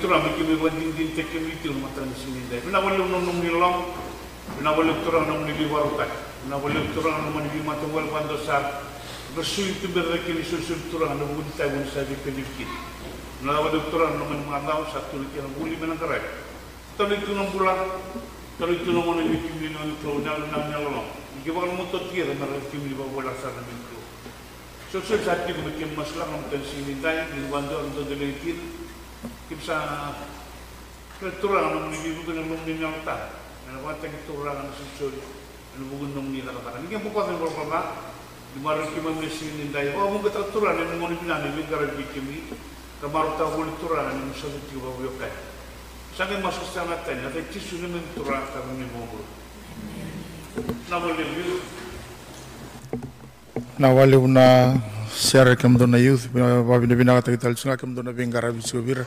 tura 0.00 0.18
mi 0.18 0.32
kim 0.34 0.56
wa 0.58 0.68
din 0.72 1.12
te 1.14 1.22
kim 1.28 1.44
itu 1.44 1.72
matan 1.76 2.08
sini 2.16 2.40
dai 2.48 2.60
bina 2.64 2.80
wala 2.80 2.96
no 2.96 3.20
no 3.20 3.32
mi 3.36 3.52
long 3.52 3.84
bina 4.56 4.72
wala 4.72 4.92
tura 5.04 5.24
no 5.28 5.44
mi 5.44 5.52
waru 5.68 5.96
tak 6.00 6.08
bina 6.44 6.56
wala 6.56 6.80
tura 6.96 7.20
no 7.20 7.36
mi 7.36 7.60
matan 7.60 7.92
wal 7.92 8.08
bando 8.08 8.40
sar 8.40 8.80
bersuit 9.36 9.80
tu 9.84 9.88
berrekin 9.92 10.40
susul 10.40 10.80
tura 10.88 11.12
no 11.12 11.28
budi 11.36 11.52
tai 11.56 11.68
won 11.68 11.84
sa 11.84 12.00
di 12.02 12.16
pedikin 12.24 12.68
na 13.44 13.60
wala 13.60 13.76
tura 13.92 14.08
no 14.16 14.24
mi 14.24 14.40
mandau 14.48 14.88
satu 14.88 15.20
lagi 15.20 15.38
na 15.44 15.52
buli 15.52 15.76
menang 15.76 16.00
karai 16.00 16.24
tali 16.96 17.20
tu 17.20 17.36
no 17.36 17.44
bulan 17.52 17.78
tali 18.56 18.80
tu 18.80 18.96
no 18.96 19.04
mo 19.04 19.12
na 19.14 19.22
mi 19.22 19.36
kim 19.36 19.60
ni 19.60 19.68
no 19.68 19.84
tro 20.00 20.16
na 20.24 20.40
na 20.48 20.58
na 20.64 20.80
lo 20.80 21.20
Ike 21.40 21.56
bakal 21.56 21.72
mo 21.72 21.88
totira 21.88 22.36
na 22.36 22.44
rin 22.52 22.60
kimi 22.68 22.92
ba 22.92 23.08
wala 23.16 23.32
sa 23.32 23.48
namin 23.48 23.80
ko. 23.88 23.96
So 24.92 25.00
so 25.00 25.16
sa 25.24 25.40
atin 25.40 25.56
ko 25.56 25.72
bikin 25.72 25.96
mas 25.96 26.12
lang 26.20 26.28
ang 26.28 26.44
sini 26.52 27.00
tayo, 27.00 27.32
di 27.32 27.48
wando 27.48 27.80
ang 27.80 27.96
dodolitin. 27.96 28.89
sa 29.60 29.76
kultura 31.20 31.76
ng 31.76 31.92
nagibugo 31.92 32.32
ng 32.32 32.48
lumbi 32.48 32.80
niya 32.80 32.90
ta. 33.04 33.28
Ano 33.68 33.84
ba 33.84 33.94
tagi 34.00 34.16
tura 34.24 34.56
ng 34.56 34.72
susul 34.72 35.14
ano 35.76 35.84
bugon 35.86 36.16
ng 36.16 36.28
nila 36.34 36.50
kata. 36.56 36.82
Hindi 36.82 36.98
po 36.98 37.14
pa 37.14 37.30
ng 37.30 37.38
problema. 37.38 37.80
Di 38.50 38.58
maruki 38.58 38.98
man 38.98 39.14
mesin 39.22 39.54
din 39.54 39.70
dayo. 39.70 39.94
Oh, 39.94 40.10
mong 40.10 40.26
katratura 40.26 40.74
ng 40.74 40.98
mga 40.98 41.22
pinani 41.22 41.48
ng 41.54 41.70
garabi 41.70 42.04
kimi. 42.10 42.50
Kamaruta 42.98 43.46
kultura 43.54 44.10
ng 44.10 44.34
sa 44.34 44.50
tiwa 44.50 44.90
yokay. 44.98 45.32
Sa 46.18 46.26
mga 46.26 46.42
masustan 46.42 46.90
natin, 46.90 47.22
at 47.22 47.32
tisu 47.32 47.86
ng 47.86 48.12
tura 48.18 48.42
kami 48.50 48.82
ni 48.82 48.86
Mogo. 48.90 49.22
Nawaliw. 50.90 51.62
Nawaliw 53.78 54.24
na 54.26 54.76
siya 55.14 55.46
rekam 55.46 55.78
doon 55.78 55.94
na 55.94 56.02
youth, 56.02 56.28
babinabinak 56.66 57.24
at 57.24 57.30
italsunga, 57.30 57.78
kam 57.78 57.94
doon 57.94 58.10
na 58.10 58.12
bingarabit 58.12 58.66
sigubira. 58.66 59.06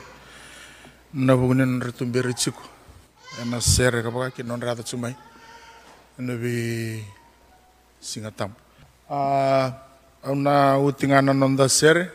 Na 1.14 1.36
bugunen 1.38 1.78
retum 1.80 2.10
bira 2.10 2.32
chiku 2.34 2.62
na 3.46 3.62
siara 3.62 4.02
ka 4.02 4.10
baka 4.10 4.34
kin 4.34 4.46
non 4.46 4.60
rata 4.60 4.82
chumai 4.82 5.14
na 6.18 6.34
bi 6.34 6.98
singatam 8.02 8.50
a 9.08 9.70
una 10.26 10.74
utingana 10.82 11.32
nonda 11.32 11.68
siara 11.70 12.10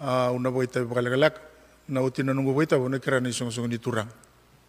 a 0.00 0.30
una 0.32 0.50
boita 0.50 0.84
bakalgalak 0.84 1.40
na 1.88 2.00
utina 2.04 2.32
nungu 2.36 2.52
boita 2.52 2.76
una 2.76 3.00
kira 3.00 3.20
ni 3.20 3.32
sung 3.32 3.50
sung 3.50 3.68
ni 3.68 3.78
turang. 3.78 4.08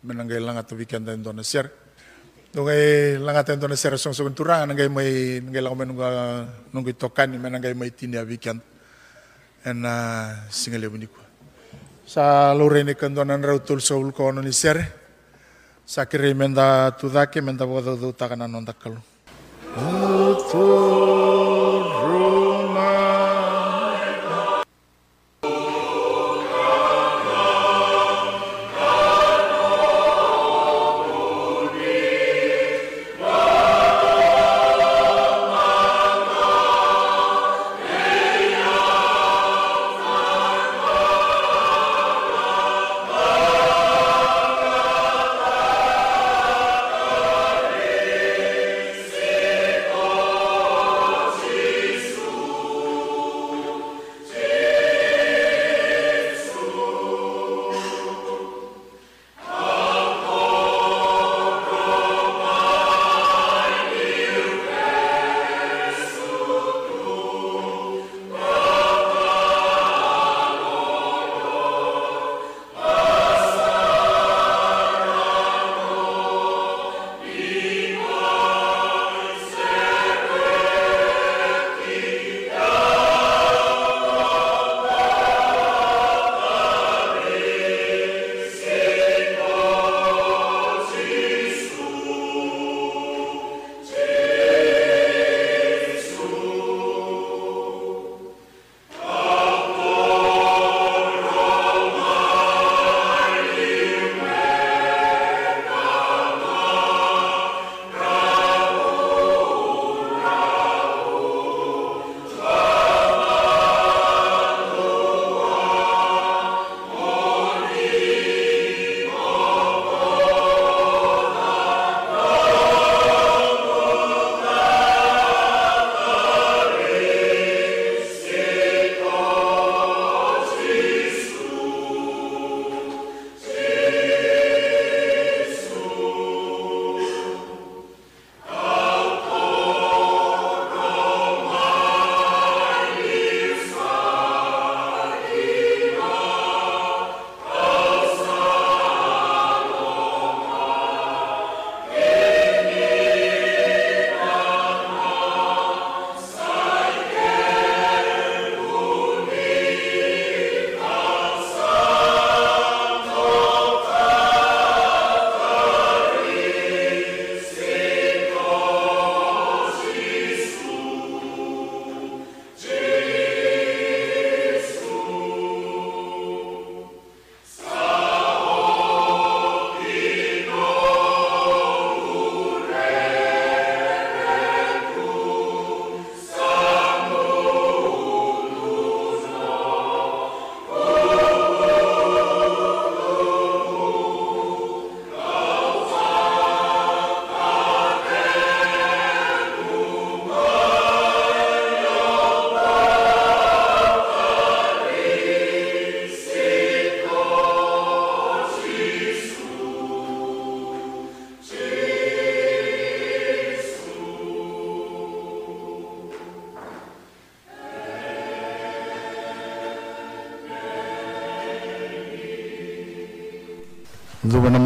Menanggai 0.06 0.38
langat 0.38 0.69
tabikan 0.69 1.02
dan 1.02 1.24
dona 1.24 1.41
siara 1.41 1.67
Nungay 2.56 3.19
langat 3.19 3.52
ento 3.52 3.67
na 3.67 3.76
sera 3.76 4.00
song 4.00 4.15
song 4.15 4.32
turang 4.32 4.63
nangay 4.63 4.88
may 4.88 5.43
nangay 5.43 5.60
lang 5.60 5.76
may 5.76 5.84
nunga 5.91 6.08
nungay 6.71 6.95
tokan 6.95 7.36
ni 7.36 7.38
nangay 7.41 7.76
may 7.76 7.91
tini 7.91 8.15
abikan 8.15 8.56
en 9.67 9.84
singale 10.48 10.88
buni 10.88 11.04
ko 11.04 11.24
sa 12.05 12.53
lorene 12.53 12.93
kandonan 12.93 13.41
rautul 13.41 13.81
saul 13.81 14.13
ko 14.13 14.29
no 14.31 14.41
ni 14.45 14.53
ser 14.53 14.77
sa 15.85 16.05
kire 16.05 16.33
menda 16.37 16.93
tu 16.93 17.09
da 17.09 17.25
ke 17.25 17.41
menda 17.41 17.65
bodo 17.65 17.97
do 17.97 18.13
tagana 18.13 18.45
non 18.47 18.61
dakalu 18.65 19.01
Autor 19.75 20.95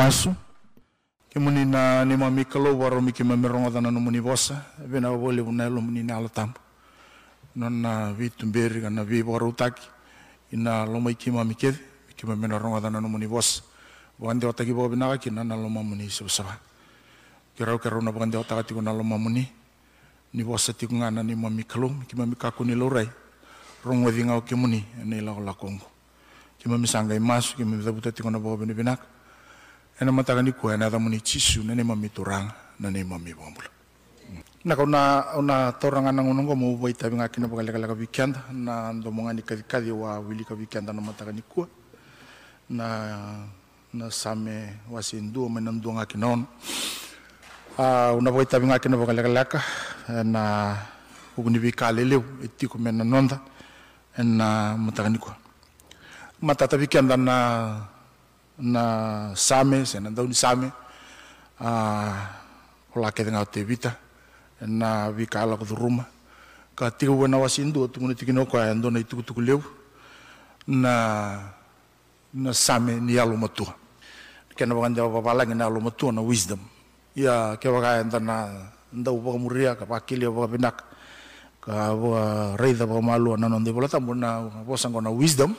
Na 0.09 0.15
masu. 0.15 0.33
Ke 1.29 1.37
muni 1.37 1.69
na 1.69 2.01
ni 2.01 2.17
mami 2.17 2.41
kalau 2.41 2.73
waro 2.73 2.97
mi 2.97 3.13
ke 3.13 3.21
mami 3.21 3.45
ronga 3.45 3.77
dana 3.77 3.91
no 3.91 3.99
muni 3.99 4.17
bosa. 4.17 4.65
Ebe 4.81 4.97
na 4.99 5.13
wole 5.13 5.37
una 5.37 5.69
lo 5.69 5.81
muni 5.81 6.01
na 6.01 6.17
ala 6.17 6.29
tampu. 6.29 6.57
Non 7.53 7.69
na 7.69 8.11
vitu 8.11 8.47
mberi 8.47 8.81
kana 8.81 9.05
vi 9.05 9.21
waro 9.21 9.53
utaki. 9.53 9.85
Ina 10.53 10.89
lo 10.89 10.99
mai 10.99 11.13
ki 11.13 11.29
mami 11.29 11.53
ke. 11.53 11.77
Ki 12.17 12.25
mami 12.25 12.47
na 12.47 12.57
ronga 12.57 12.81
dana 12.81 12.99
no 12.99 13.07
muni 13.07 13.27
bosa. 13.27 13.61
Wande 14.19 14.47
o 14.47 14.51
taki 14.51 14.73
bobi 14.73 14.97
na 14.97 15.15
ki 15.15 15.29
na 15.29 15.43
na 15.43 15.55
lo 15.55 15.69
muni 15.69 16.09
seba 16.09 16.29
seba. 16.29 16.57
Ke 17.55 17.63
rau 17.63 17.77
ke 17.77 17.85
rau 17.85 18.01
na 18.01 18.09
wande 18.09 18.33
o 18.33 18.41
taki 18.41 18.73
ko 18.73 18.81
na 18.81 18.91
lo 18.91 19.03
muni. 19.03 19.45
Ni 20.33 20.43
bosa 20.43 20.73
tiku 20.73 20.95
ngana 20.95 21.21
ni 21.21 21.35
mami 21.35 21.65
kalau. 21.69 21.93
Ki 22.09 22.15
mami 22.17 22.33
kaku 22.33 22.65
ni 22.65 22.73
lo 22.73 22.89
rai. 22.89 23.05
Rongo 23.85 24.09
di 24.09 24.23
ngau 24.23 24.41
ke 24.41 24.55
muni. 24.55 24.83
Ene 25.03 25.21
la 25.21 25.37
la 25.37 25.53
kongo. 25.53 25.85
Ki 26.57 26.67
mami 26.67 26.87
sanga 26.87 27.13
i 27.13 27.19
masu. 27.19 27.55
Ki 27.55 27.63
mami 27.63 27.83
dabuta 27.85 28.09
tiku 28.09 28.31
na 28.31 28.39
bobi 28.39 28.65
ni 28.65 28.73
binaka 28.73 29.18
ena 30.01 30.11
matakani 30.11 30.53
ni 30.55 30.71
ena 30.73 30.89
da 30.89 30.97
muni 30.97 31.19
chisu 31.19 31.59
nene 31.63 31.83
mami 31.83 32.09
turang 32.09 32.47
nene 32.79 33.03
mami 33.03 33.33
bombula 33.35 33.67
na 34.63 34.75
ka 34.75 34.83
una 34.83 35.71
toranga 35.79 36.11
na 36.15 36.23
ngongo 36.23 36.55
mo 36.55 36.75
boi 36.77 36.93
tabi 36.93 37.15
kina 37.31 37.47
baka 37.47 37.63
lekala 37.63 37.87
ka 37.87 37.93
weekend 37.99 38.35
na 38.53 38.93
ndo 38.93 39.11
monga 39.11 39.33
ni 39.33 39.41
kadi 39.43 39.63
kadi 39.67 39.91
wa 39.91 40.19
wili 40.19 40.45
ka 40.47 40.55
weekend 40.55 40.87
na 40.87 41.01
matakani 41.03 41.43
ko 41.47 41.67
na 42.69 42.87
na 43.93 44.09
same 44.09 44.79
wasindu 44.89 45.49
mena 45.51 45.71
ndo 45.71 45.91
nga 45.91 46.05
kinon 46.07 46.47
a 47.75 47.83
ah, 47.83 48.11
una 48.15 48.31
boi 48.31 48.45
tabi 48.47 48.67
nga 48.71 48.79
kina 48.79 48.95
baka 48.95 49.11
lekala 49.13 49.43
ka 49.51 49.59
na 50.23 50.75
ukuni 51.35 51.59
bikale 51.59 52.07
leu 52.07 52.23
etiko 52.43 52.79
mena 52.79 53.03
nonda 53.03 53.39
na 54.23 54.75
matakani 54.79 55.19
ko 55.19 55.31
matata 56.39 56.79
weekend 56.79 57.11
na 57.19 57.35
na 58.59 58.83
same 59.35 59.87
se 59.87 59.99
na 59.99 60.11
dauni 60.11 60.35
same 60.35 60.67
a 61.59 61.71
ola 62.95 63.11
ke 63.11 63.23
nga 63.23 63.47
te 63.47 63.63
vita 63.63 63.95
na 64.67 65.07
vi 65.09 65.23
ka 65.23 65.47
ala 65.47 65.55
ko 65.55 65.63
ruma. 65.71 66.03
Ka 66.75 66.91
tigo 66.91 67.15
wena 67.15 67.39
wasindu 67.39 67.87
tu 67.87 67.99
ngone 67.99 68.15
tikino 68.15 68.43
ko 68.47 68.59
ando 68.59 68.91
na 68.91 68.99
itu 68.99 69.23
tu 69.23 69.35
leu 69.39 69.63
na 70.67 71.39
na 72.35 72.51
same 72.53 72.99
ni 72.99 73.15
alo 73.19 73.35
ke 74.55 74.63
na 74.67 74.75
wanga 74.75 75.07
ba 75.07 75.21
bala 75.23 75.47
na 75.47 75.65
alo 75.65 75.79
matu 75.79 76.11
na 76.11 76.21
wisdom. 76.21 76.59
Ya 77.15 77.55
ke 77.55 77.67
waga 77.71 78.03
anda 78.03 78.19
na 78.19 78.35
nda 78.91 79.11
uba 79.11 79.35
muria 79.39 79.75
ka 79.75 79.87
pakili 79.87 80.27
ba 80.27 80.47
benak 80.47 80.83
ka 81.63 81.95
wa 81.95 82.55
reida 82.59 82.87
ba 82.87 82.99
malu 82.99 83.35
na 83.39 83.47
non 83.47 83.63
de 83.63 83.71
bola 83.71 83.87
tambo 83.87 84.15
na 84.15 84.43
bosang 84.63 84.95
na 84.99 85.11
wisdom 85.11 85.55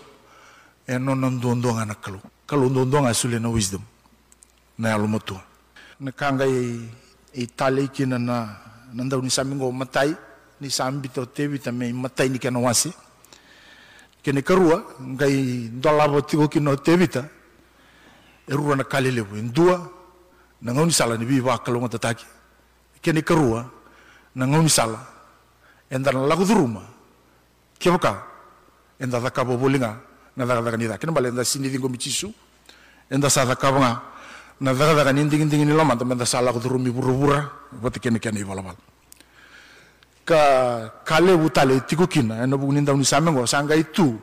e 0.90 0.98
non 0.98 1.38
dondo 1.38 1.70
ngana 1.70 1.94
kalu. 1.94 2.18
Kalau 2.50 2.66
undong 2.66 3.06
nga 3.06 3.14
sule 3.14 3.38
na 3.38 3.46
wisdom. 3.46 3.82
Na 4.82 4.98
alu 4.98 5.06
motu 5.06 5.38
na 6.00 6.10
kanga 6.10 6.48
i 6.48 6.82
i 7.36 7.46
tale 7.46 7.86
na 8.06 8.18
na 8.18 8.36
nanda 8.92 9.16
ni 9.22 9.30
sami 9.30 9.54
ngo 9.54 9.70
matai 9.70 10.10
ni 10.58 10.70
sami 10.70 11.06
to 11.08 11.26
tevi 11.26 11.60
ta 11.60 11.70
me 11.70 11.92
matai 11.92 12.28
ni 12.28 12.38
kana 12.38 12.58
wasi. 12.58 12.90
Kene 14.22 14.42
karua 14.42 14.82
ngai 14.98 15.68
dola 15.78 16.08
bo 16.08 16.20
tigo 16.22 16.48
ki 16.48 16.58
no 16.58 16.74
tevi 16.74 17.06
ta 17.06 17.22
e 18.48 18.52
rua 18.52 18.74
na 18.74 18.82
kale 18.82 19.10
lewu 19.14 19.36
ndua 19.36 19.78
na 20.62 20.72
ngoni 20.72 20.90
sala 20.90 21.16
ni 21.16 21.24
biwa 21.24 21.62
kalau 21.62 21.80
ngata 21.80 21.98
taki. 21.98 22.26
Kene 23.00 23.22
karua 23.22 23.62
na 24.34 24.46
ngoni 24.46 24.68
sala 24.68 24.98
enda 25.88 26.10
na 26.10 26.26
lagu 26.26 26.44
duruma 26.44 26.82
da 29.00 29.30
kabo 29.30 29.56
bolinga 29.56 30.09
na 30.40 30.48
da 30.48 30.64
kabanga 33.56 33.92
na 34.60 34.72
daga 34.76 34.92
daga 34.94 35.12
ni 35.12 35.24
dingin 35.24 35.48
dingin 35.48 35.76
lama 35.76 35.96
ta 35.96 36.04
menda 36.04 36.26
sala 36.28 36.52
ko 36.52 36.60
durumi 36.60 36.90
buru 36.92 37.16
bura 37.16 37.48
bati 37.80 38.00
kene 38.00 38.18
kene 38.20 38.44
bala 38.44 38.60
bala 38.60 38.76
ka 40.24 40.40
kale 41.04 41.32
butale 41.36 41.80
tiku 41.88 42.06
kina 42.06 42.44
ena 42.44 42.56
bu 42.60 42.68
ninda 42.68 42.92
ni 42.92 43.04
samengo 43.04 43.46
sanga 43.48 43.74
itu 43.74 44.20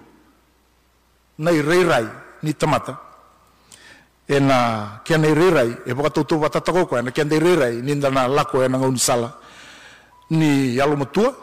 na 1.37 1.51
irei 1.51 1.83
rai 1.85 2.07
ni 2.43 2.53
tamata. 2.53 2.97
Ena 4.27 4.99
kena 5.05 5.27
irei 5.27 5.49
rai 5.49 5.71
e 5.85 5.93
boka 5.93 6.09
toto 6.09 6.37
bata 6.37 6.61
tako 6.61 6.85
ko 6.85 6.97
ena 6.97 7.11
kena 7.11 7.35
irei 7.35 7.55
rai 7.55 7.75
ninda 7.81 8.09
na 8.09 8.27
lako 8.27 8.61
ena 8.61 8.77
ngau 8.77 8.91
ni 8.91 9.01
sala. 9.01 9.33
Ni 10.29 10.75
yalo 10.75 10.97
matua 10.97 11.33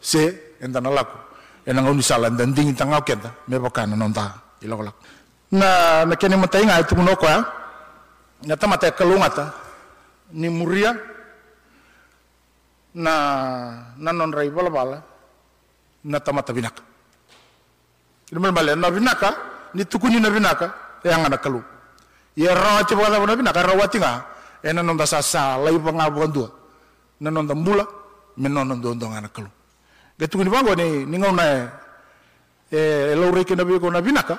se 0.00 0.54
enda 0.60 0.80
na 0.80 0.90
lako 0.90 1.16
ena 1.64 1.80
ngau 1.80 1.96
ni 1.96 2.04
sala 2.04 2.28
dan 2.28 2.52
dingin 2.52 2.76
tangau 2.76 3.00
kenta 3.00 3.32
me 3.48 3.56
boka 3.56 3.88
na 3.88 3.96
nonta 3.96 4.36
ilo 4.60 4.76
lako 4.84 5.00
na 5.56 5.68
na 6.04 6.14
kene 6.16 6.36
matai 6.36 6.64
ngai 6.68 6.84
tu 6.84 6.94
no 7.00 7.16
ko 7.16 7.24
ya 7.26 7.40
na 8.44 8.54
tamata 8.56 8.92
kalungata 8.92 9.44
ni 10.36 10.48
muria 10.52 10.92
na 12.94 13.14
na 13.96 14.10
non 14.12 14.30
rai 14.30 14.52
bala 14.52 14.70
bala 14.70 14.98
na 16.04 16.18
tamata 16.20 16.52
binaka 16.52 16.82
ilmu 18.28 18.52
bala 18.52 18.76
na 18.76 18.88
binaka 18.92 19.30
ni 19.74 19.82
tukuni 19.88 20.20
na 20.20 20.28
binaka 20.28 21.00
yang 21.04 21.24
ana 21.24 21.36
kalu 21.40 21.64
ya 22.36 22.52
rawa 22.52 22.84
ci 22.84 22.92
bala 22.94 23.16
na 23.18 23.34
binaka 23.34 23.60
rawa 23.64 23.88
tinga 23.88 24.12
ena 24.60 24.84
sasa 25.08 25.56
lai 25.64 25.78
bondu 25.80 26.44
na 27.24 27.28
non 27.32 27.46
da 27.48 27.54
mbula 27.56 27.84
men 28.36 28.52
kalu 29.32 29.48
ge 30.18 30.28
tukuni 30.28 30.50
bango 30.50 30.74
ni 30.74 31.04
ni 31.06 31.18
ngona 31.18 31.70
e 32.70 33.14
lo 33.14 33.30
reke 33.30 33.54
na 33.54 33.64
bi 33.64 33.78
ko 33.78 33.90
na 33.90 34.00
binaka. 34.00 34.38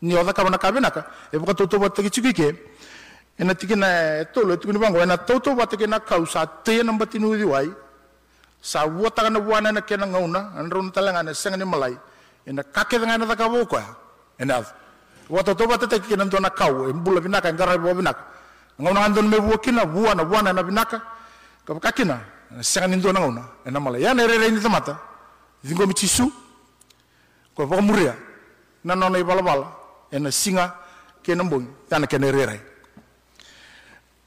Ni 0.00 0.14
oda 0.14 0.32
ka 0.32 0.44
na 0.44 0.58
kabinaka 0.58 1.06
e 1.32 1.38
buka 1.38 1.54
toto 1.54 1.78
botte 1.78 2.02
ki 2.02 2.10
chikike 2.10 2.54
ena 3.38 3.54
tikina 3.54 4.24
tolo 4.32 4.56
tukuni 4.56 4.78
bango. 4.78 5.00
Ena 5.00 5.16
toto 5.16 5.54
botte 5.54 5.76
ki 5.76 5.86
na 5.86 6.00
kausa 6.00 6.46
te 6.62 6.82
na 6.82 6.92
batinu 6.92 7.36
di 7.36 7.44
wai. 7.44 7.70
Sa 8.60 8.86
wota 8.86 9.22
kana 9.22 9.40
buana 9.40 9.72
na 9.72 9.80
kena 9.80 10.06
ngauna 10.06 10.52
anrun 10.58 10.90
talanga 10.92 11.22
na 11.22 11.32
senga 11.32 11.56
ni 11.56 11.64
malai. 11.64 11.96
Ena 12.46 12.62
kake 12.62 12.98
ngana 12.98 13.26
ta 13.26 13.36
kabo 13.36 13.66
ko 13.66 13.78
ena 14.38 14.62
wata 15.28 15.54
to 15.54 15.66
botte 15.66 16.00
ki 16.00 16.16
na 16.16 16.24
na 16.24 16.50
kau 16.50 16.88
e 16.88 16.92
mbula 16.92 17.20
binaka 17.20 17.52
ngara 17.52 17.78
bo 17.78 17.94
binaka. 17.94 18.22
Ngauna 18.78 19.00
andon 19.00 19.28
me 19.28 19.40
buakina 19.40 19.86
buana 19.86 20.24
buana 20.24 20.52
na 20.52 20.62
binaka. 20.62 21.02
Ka 21.66 21.74
kakina 21.74 22.20
senga 22.60 22.86
ni 22.88 22.96
ndona 22.96 23.20
ngauna 23.20 23.42
ena 23.66 23.80
malai 23.80 24.02
ya 24.02 24.14
ne 24.14 24.26
re 24.26 24.50
ni 24.50 24.60
tamata 24.60 24.98
zingo 25.64 25.86
michisu 25.86 26.32
ko 27.54 27.66
bo 27.66 27.80
muria 27.82 28.14
na 28.84 28.94
nona 28.94 29.18
ibala 29.18 29.42
bala 29.42 29.66
ena 30.12 30.30
singa 30.30 30.74
ke 31.22 31.34
nambung 31.34 31.66
tana 31.88 32.06
ke 32.06 32.18
nererai 32.18 32.60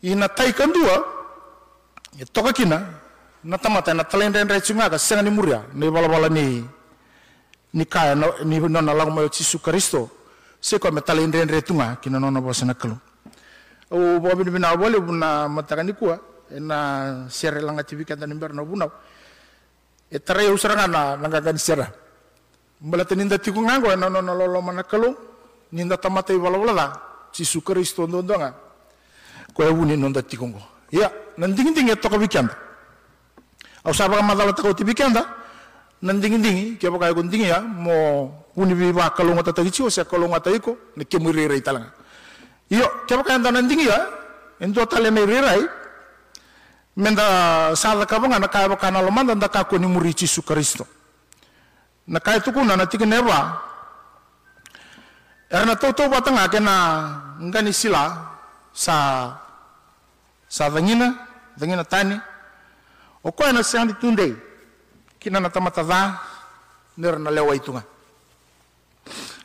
ina 0.04 0.28
tai 0.30 0.54
kandua 0.54 0.96
e 2.20 2.26
toka 2.26 2.52
kina. 2.54 3.02
Na 3.44 3.58
tamata 3.58 3.94
na 3.94 4.04
talenda 4.04 4.44
ndai 4.44 4.62
tsunga 4.62 4.90
ka 4.90 4.98
senga 5.00 5.24
ni 5.24 5.30
muria 5.34 5.66
ni 5.74 5.90
bala 5.90 6.08
bala 6.08 6.30
ni 6.30 6.62
ni 7.74 7.86
kaya 7.86 8.14
no, 8.16 8.28
ni 8.46 8.60
nona 8.60 8.94
lagu 8.94 9.10
mayo 9.10 9.30
Yesu 9.34 9.58
Kristo 9.58 10.10
se 10.62 10.78
ko 10.78 10.92
me 10.92 11.02
talenda 11.02 11.44
ndai 11.44 11.62
tunga 11.64 11.98
kina 12.02 12.20
bosa 12.40 12.66
na 12.66 12.74
kalu 12.76 12.94
o 13.90 14.20
bo 14.20 14.30
bin 14.36 14.52
bin 14.54 14.62
mataka 14.62 15.82
ni 15.84 15.94
kuwa 15.94 16.20
ena 16.56 17.28
sere 17.30 17.62
langa 17.62 17.84
tibi 17.84 18.06
kanta 18.06 18.26
ni 18.28 18.36
berna 18.36 18.64
buna 18.64 18.88
e 20.10 20.20
tare 20.20 20.47
usaranga 20.52 20.88
na 20.88 21.02
langa 21.16 21.41
kan 21.41 21.58
sera 21.58 21.88
mbala 22.82 23.06
teninda 23.06 23.38
tiku 23.38 23.62
ngango 23.62 23.91
ena 23.91 24.10
nona 24.10 24.34
lolo 24.34 24.62
mana 24.62 24.84
kalu 24.84 25.16
ninda 25.72 25.97
tamata 25.97 26.34
wala 26.38 26.58
wala 26.58 26.74
da 26.74 26.86
Yesu 27.38 27.62
Kristo 27.64 28.06
ndonga 28.08 28.54
ko 29.54 29.64
e 29.64 29.70
wuni 29.72 29.95
non 29.97 30.12
da 30.12 30.22
tikongo 30.22 30.60
ya 30.91 31.12
nan 31.38 31.56
dingin 31.56 31.74
dingi 31.74 31.95
to 31.99 32.10
ko 32.10 32.18
bikanda 32.18 32.56
au 33.86 33.93
saba 33.93 34.22
ma 34.22 34.36
dala 34.36 34.54
to 34.54 34.74
ti 34.74 34.84
bikanda 34.84 35.24
nan 36.02 36.20
dingin 36.20 36.41
dingi 36.41 36.78
ke 36.78 36.88
ya 37.47 37.60
mo 37.62 38.43
wuni 38.56 38.74
bi 38.76 38.91
ba 38.91 39.10
kalonga 39.16 39.43
ta 39.43 39.52
tagichi 39.54 39.82
o 39.84 39.89
se 39.89 40.04
kalonga 40.04 40.39
ta 40.39 40.49
iko 40.52 40.78
ne 40.97 41.06
ke 41.06 41.18
muri 41.20 41.47
re 41.47 41.62
talanga 41.62 41.91
iyo 42.70 42.86
ke 43.08 43.16
ba 43.16 43.24
kanda 43.24 43.52
nan 43.52 43.68
dingi 43.68 43.88
ya 43.88 44.08
endo 44.60 44.86
tale 44.86 45.10
ne 45.10 45.26
re 45.26 45.39
rai 45.39 45.62
menda 46.96 47.72
sala 47.76 48.06
ka 48.06 48.20
banga 48.20 48.39
na 48.39 48.48
ka 48.48 48.68
ba 48.68 48.76
kana 48.76 49.02
lo 49.02 49.12
manda 49.12 49.36
da 49.36 49.48
ka 49.48 49.64
ko 49.64 49.78
ni 49.78 49.88
muri 49.88 50.14
Yesu 50.16 50.42
Kristo 50.44 50.86
na 52.08 52.20
kai 52.20 52.42
tu 52.42 52.52
na 52.52 52.86
tikene 52.86 53.22
ba 53.24 53.62
erna 55.52 55.76
to 55.76 55.92
to 55.94 56.08
batanga 56.10 56.48
kena 56.48 56.76
ngani 57.42 57.74
sila. 57.74 58.30
Sa 58.72 59.36
sa 60.48 60.72
dangina 60.72 61.12
dangina 61.60 61.84
tani. 61.84 62.16
O 63.24 63.32
ko 63.36 63.44
na 63.52 63.60
ditunde. 63.62 64.32
Kina 65.20 65.39
na 65.44 65.50
tamata 65.52 65.84
da 65.84 66.18
ner 66.98 67.20
na 67.20 67.30
lewa 67.32 67.56
itunga 67.56 67.84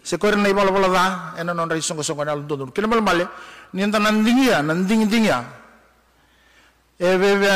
se 0.02 0.16
ko 0.18 0.30
na 0.30 0.48
ibala 0.48 0.70
bala 0.70 0.88
da 0.88 1.04
ena 1.40 1.52
non 1.54 1.68
rai 1.68 1.82
songo 1.82 2.02
songo 2.02 2.22
na 2.24 2.34
lundo 2.34 2.70
kina 2.70 2.86
mal 2.86 3.02
male 3.02 3.26
ni 3.74 3.82
enta 3.82 3.98
nandingia 3.98 4.62
nanding 4.62 5.06
dingia 5.10 5.42
e 6.98 7.16
be 7.20 7.30
be 7.40 7.50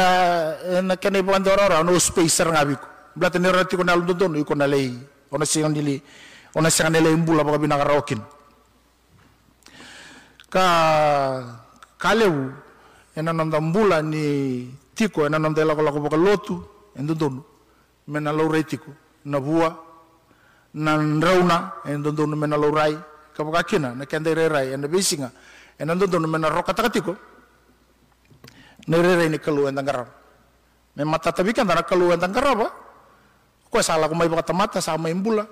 na 0.82 0.96
kena 0.96 1.18
ibo 1.18 1.32
andora 1.34 1.82
no 1.82 1.98
space 1.98 2.40
ngabiko 2.44 2.86
blata 3.16 3.38
ner 3.38 3.52
na 3.56 3.64
tiko 3.64 3.82
na 3.84 3.94
lundo 3.96 4.28
no 4.28 4.38
iko 4.38 4.54
na 4.54 4.66
lei. 4.66 4.94
Ona 5.32 5.46
singa 5.46 5.68
dili 5.70 6.02
ona 6.54 6.70
singa 6.70 6.90
nele 6.90 7.12
imbula 7.12 7.44
baka 7.44 7.58
binaka 7.58 7.84
rokin 7.86 8.18
ka 10.50 10.64
kaleu 11.98 12.50
ena 13.14 13.32
nom 13.32 13.46
mbula 13.70 14.02
ni 14.02 14.66
tiko 14.94 15.26
ena 15.26 15.38
nom 15.38 15.54
da 15.54 15.64
lako 15.64 15.82
lako 15.82 16.00
baka 16.02 16.16
lotu 16.18 16.54
en 16.98 17.06
dondonu 17.06 17.42
mena 18.08 18.32
laurai 18.32 18.64
tiko 18.66 18.90
na 19.24 19.38
bua 19.38 19.70
na 20.74 20.96
nrauna 20.98 21.72
en 21.86 22.02
dondonu 22.02 22.34
mena 22.36 22.56
laurai 22.58 22.98
ka 23.36 23.44
baka 23.46 23.62
kina 23.62 23.94
na 23.94 24.04
kende 24.06 24.34
rerai 24.34 24.72
ena 24.74 24.88
besinga 24.88 25.30
ena 25.78 25.94
dondonu 25.94 26.26
mena 26.26 26.48
roka 26.50 26.74
takatiko 26.74 27.14
na 28.86 28.96
rerai 28.96 29.28
ni 29.28 29.38
kalu 29.38 29.68
en 29.68 29.74
tangarap 29.74 30.08
me 30.96 31.04
mata 31.04 31.32
tabikan 31.32 31.66
dana 31.66 31.82
kalu 31.82 32.12
en 32.12 32.20
tangarap 32.20 32.72
ko 33.70 33.82
sala 33.82 34.08
ko 34.08 34.14
mai 34.14 34.28
baka 34.28 34.42
tamata 34.42 34.80
sa 34.80 34.98
mai 34.98 35.14
mbula 35.14 35.46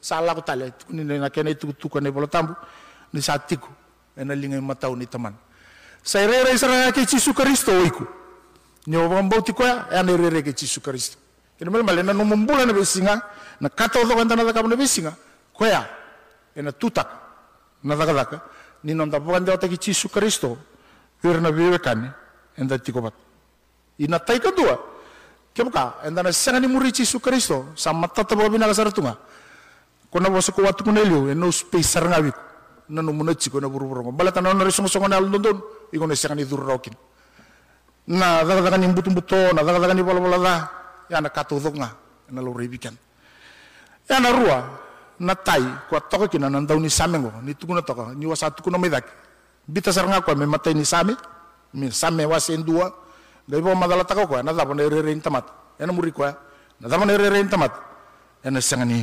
sala 0.00 0.34
ko 0.34 0.40
tale 0.40 0.72
ni 0.90 1.02
na 1.04 1.30
kena 1.30 1.50
itu 1.50 1.72
tuku 1.72 2.00
ne 2.00 2.10
bola 2.10 2.26
tambu 2.26 2.54
ni 3.12 3.22
satiku. 3.22 3.68
Ena 4.16 4.34
lingai 4.34 4.60
matau 4.60 4.94
ni 4.94 5.06
taman 5.06 5.34
sai 6.02 6.26
rere 6.26 6.58
sara 6.58 6.92
ke 6.92 7.02
Yesu 7.02 7.34
Kristo 7.34 7.72
iku. 7.82 8.06
Ni 8.86 8.96
o 8.96 9.08
bambo 9.08 9.40
ti 9.40 9.52
koya 9.52 9.88
e 9.90 9.96
ane 9.96 10.14
rere 10.16 10.42
ke 10.42 10.54
Yesu 10.54 10.80
Kristo. 10.80 11.16
Kena 11.58 11.70
mele 11.70 11.82
male 11.82 12.02
na 12.02 12.12
no 12.12 12.24
mbula 12.24 12.66
na 12.66 12.72
besinga 12.72 13.22
na 13.60 13.68
kata 13.68 13.98
o 13.98 14.06
kanta 14.06 14.36
na 14.36 14.44
na 14.44 14.76
besinga 14.76 15.16
koya 15.52 15.88
ena 16.54 16.70
tutak. 16.70 17.08
Na 17.82 17.96
daka 17.96 18.12
daka 18.12 18.42
ni 18.84 18.94
non 18.94 19.10
da 19.10 19.18
bwande 19.18 19.50
o 19.50 19.58
ke 19.58 19.78
Yesu 19.80 20.08
Kristo. 20.08 20.58
Vir 21.22 21.40
na 21.40 21.50
vive 21.50 21.80
kane 21.80 22.12
enda 22.58 22.78
tiko 22.78 23.00
bat 23.02 23.14
ina 23.98 24.18
tai 24.18 24.38
kedua 24.38 24.78
kebuka 25.54 26.02
enda 26.06 26.22
na 26.22 26.32
sanga 26.32 26.58
ni 26.60 26.66
muri 26.66 26.90
Yesu 26.94 27.18
Kristo 27.20 27.70
sama 27.74 28.08
tata 28.08 28.34
bo 28.34 28.46
bina 28.50 28.66
kasar 28.66 28.90
tunga 28.94 29.18
kona 30.10 30.30
bo 30.30 30.38
ko 30.42 30.60
watu 30.62 30.82
kunelio 30.84 31.30
eno 31.30 31.50
space 31.50 31.86
saranga 31.98 32.18
wiku 32.22 32.40
na 32.90 33.02
no 33.02 33.12
muna 33.12 33.34
chiko 33.34 33.60
na 33.60 33.68
buru 33.68 33.86
buru 33.88 34.12
bala 34.12 34.30
tan 34.32 34.44
na 34.44 34.64
resong 34.64 34.86
song 34.88 35.08
na 35.08 35.18
london 35.20 35.42
don 35.42 35.58
iko 35.92 36.06
ne 36.06 36.14
sanga 36.14 36.34
ni 36.34 36.44
dur 36.44 36.60
rokin 36.62 36.94
na 38.06 38.44
daga 38.44 38.60
daga 38.70 38.78
ni 38.78 38.86
butu 38.92 39.10
buto 39.10 39.36
na 39.54 39.62
daga 39.62 39.78
daga 39.78 39.94
ni 39.94 40.02
bola 40.02 40.20
bola 40.20 40.38
da 40.38 40.54
ya 41.10 41.20
na 41.20 41.28
katu 41.30 41.58
nga 41.58 41.90
na 42.30 42.40
lo 42.42 42.52
rebikan 42.52 42.94
ya 44.10 44.18
na 44.20 44.30
rua 44.30 44.58
na 45.20 45.34
tai 45.34 45.62
ko 45.90 45.98
toko 46.10 46.26
kina 46.28 46.50
na 46.50 46.60
ndau 46.60 46.78
ni 46.78 46.90
samengo 46.90 47.30
ni 47.42 47.54
tukuna 47.54 47.82
toko 47.82 48.12
ni 48.14 48.26
wasa 48.26 48.50
tukuna 48.50 48.78
medak 48.78 49.06
bita 49.66 49.90
saranga 49.94 50.20
ko 50.20 50.34
me 50.36 50.44
matai 50.46 50.74
ni 50.74 50.84
mi 51.74 51.90
same 51.90 52.24
wasen 52.24 52.62
dua 52.62 52.94
dai 53.48 53.60
bo 53.60 53.74
madala 53.74 54.04
tako 54.06 54.26
ko 54.26 54.42
na 54.42 54.52
da 54.52 54.64
bo 54.64 54.72
ne 54.74 54.86
re 54.88 55.02
re 55.02 55.12
tamat 55.20 55.44
ya 55.78 55.86
na 55.86 55.92
muri 55.92 56.12
ko 56.14 56.24
na 56.80 56.86
da 56.88 56.96
bo 56.98 57.04
ne 57.04 57.16
re 57.18 57.28
re 57.28 57.42
tamat 57.44 57.72
ya 58.44 58.50
na 58.50 58.60
sanga 58.62 58.84
ni 58.86 59.02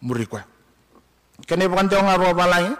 muri 0.00 0.24
ko 0.26 0.38
kene 1.46 1.66
bukan 1.68 1.90
jauh 1.90 2.00
ngaruh 2.06 2.32
balai 2.32 2.72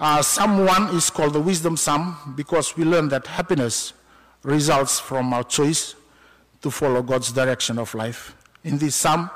uh, 0.00 0.22
Psalm 0.24 0.64
1 0.66 0.96
is 0.96 1.10
called 1.10 1.32
the 1.36 1.40
wisdom 1.40 1.76
psalm 1.76 2.16
because 2.34 2.74
we 2.76 2.84
learn 2.84 3.08
that 3.12 3.26
happiness 3.26 3.92
results 4.42 4.98
from 4.98 5.32
our 5.32 5.44
choice 5.44 5.94
to 6.62 6.70
follow 6.70 7.02
God's 7.02 7.30
direction 7.32 7.78
of 7.78 7.94
life. 7.94 8.34
In 8.64 8.78
this 8.78 8.94
psalm, 8.96 9.30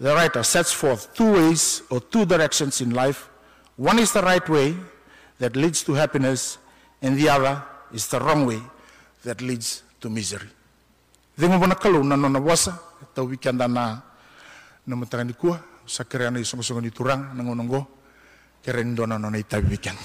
the 0.00 0.14
writer 0.14 0.42
sets 0.42 0.72
forth 0.72 1.12
two 1.14 1.32
ways 1.32 1.82
or 1.90 2.00
two 2.00 2.24
directions 2.24 2.80
in 2.80 2.90
life. 2.90 3.28
One 3.76 3.98
is 3.98 4.12
the 4.12 4.22
right 4.22 4.46
way 4.48 4.76
that 5.38 5.56
leads 5.56 5.82
to 5.84 5.92
happiness, 5.94 6.58
and 7.00 7.16
the 7.16 7.28
other 7.28 7.62
is 7.92 8.08
the 8.08 8.18
wrong 8.18 8.48
way 8.48 8.60
that 9.24 9.40
leads 9.40 9.84
to 10.00 10.10
misery. 10.10 10.48
They 11.36 11.48
mabona 11.48 11.78
kalau 11.78 12.04
na 12.04 12.16
nona 12.16 12.40
wasa 12.40 12.76
atau 13.00 13.24
weekend 13.28 13.60
na 13.60 14.00
na 14.82 14.94
matangan 14.98 15.30
di 15.30 15.36
kuah 15.38 15.86
sakira 15.86 16.28
na 16.28 16.42
isong-isong 16.42 16.82
iturang 16.84 16.92
turang 16.92 17.22
nangononggo 17.38 17.80
keren 18.60 18.92
dona 18.92 19.16
nona 19.16 19.38
itabi 19.38 19.72
weekend. 19.72 19.98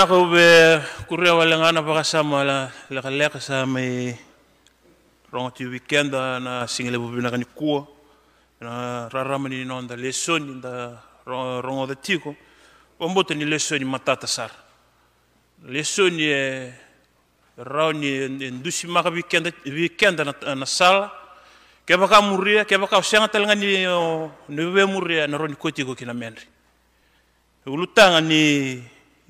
Nako 0.00 0.32
be 0.32 0.80
kuria 1.08 1.34
wale 1.34 1.52
ngana 1.58 1.82
paka 1.82 2.04
sama 2.04 2.40
la 2.42 2.72
leka 2.88 3.10
leka 3.10 3.38
sa 3.38 3.66
me 3.66 4.16
rongo 5.30 5.50
ti 5.52 5.66
weekend 5.66 6.12
na 6.12 6.64
singile 6.66 6.96
bubina 6.96 7.28
kani 7.30 7.44
kuo 7.44 7.86
na 8.62 9.10
rarama 9.12 9.50
ni 9.50 9.62
nonda 9.62 9.96
lesoni 9.96 10.56
da 10.58 10.96
rongo 11.26 11.86
da 11.86 11.94
tiko. 11.94 12.34
Wambote 12.98 13.34
ni 13.34 13.44
lesoni 13.44 13.84
matata 13.84 14.26
sar 14.26 14.48
lesoni 15.68 16.24
e 16.32 16.72
rao 17.58 17.92
ni 17.92 18.26
ndusi 18.50 18.86
maka 18.86 19.10
weekend 19.10 19.52
weekend 19.66 20.20
na, 20.20 20.54
na 20.54 20.64
sala. 20.64 21.12
Ke 21.84 21.98
baka 22.00 22.22
muria 22.22 22.64
ke 22.64 22.78
baka 22.80 22.96
usenga 22.96 23.28
talanga 23.28 23.54
ni 23.54 23.84
ni 24.48 24.72
be 24.72 24.84
muria 24.86 25.26
na 25.28 25.36
roni 25.36 25.56
koti 25.56 25.84
ko 25.84 25.94
kina 25.94 26.14
menri. 26.14 26.48
Ulutanga 27.66 28.22
ni 28.24 28.80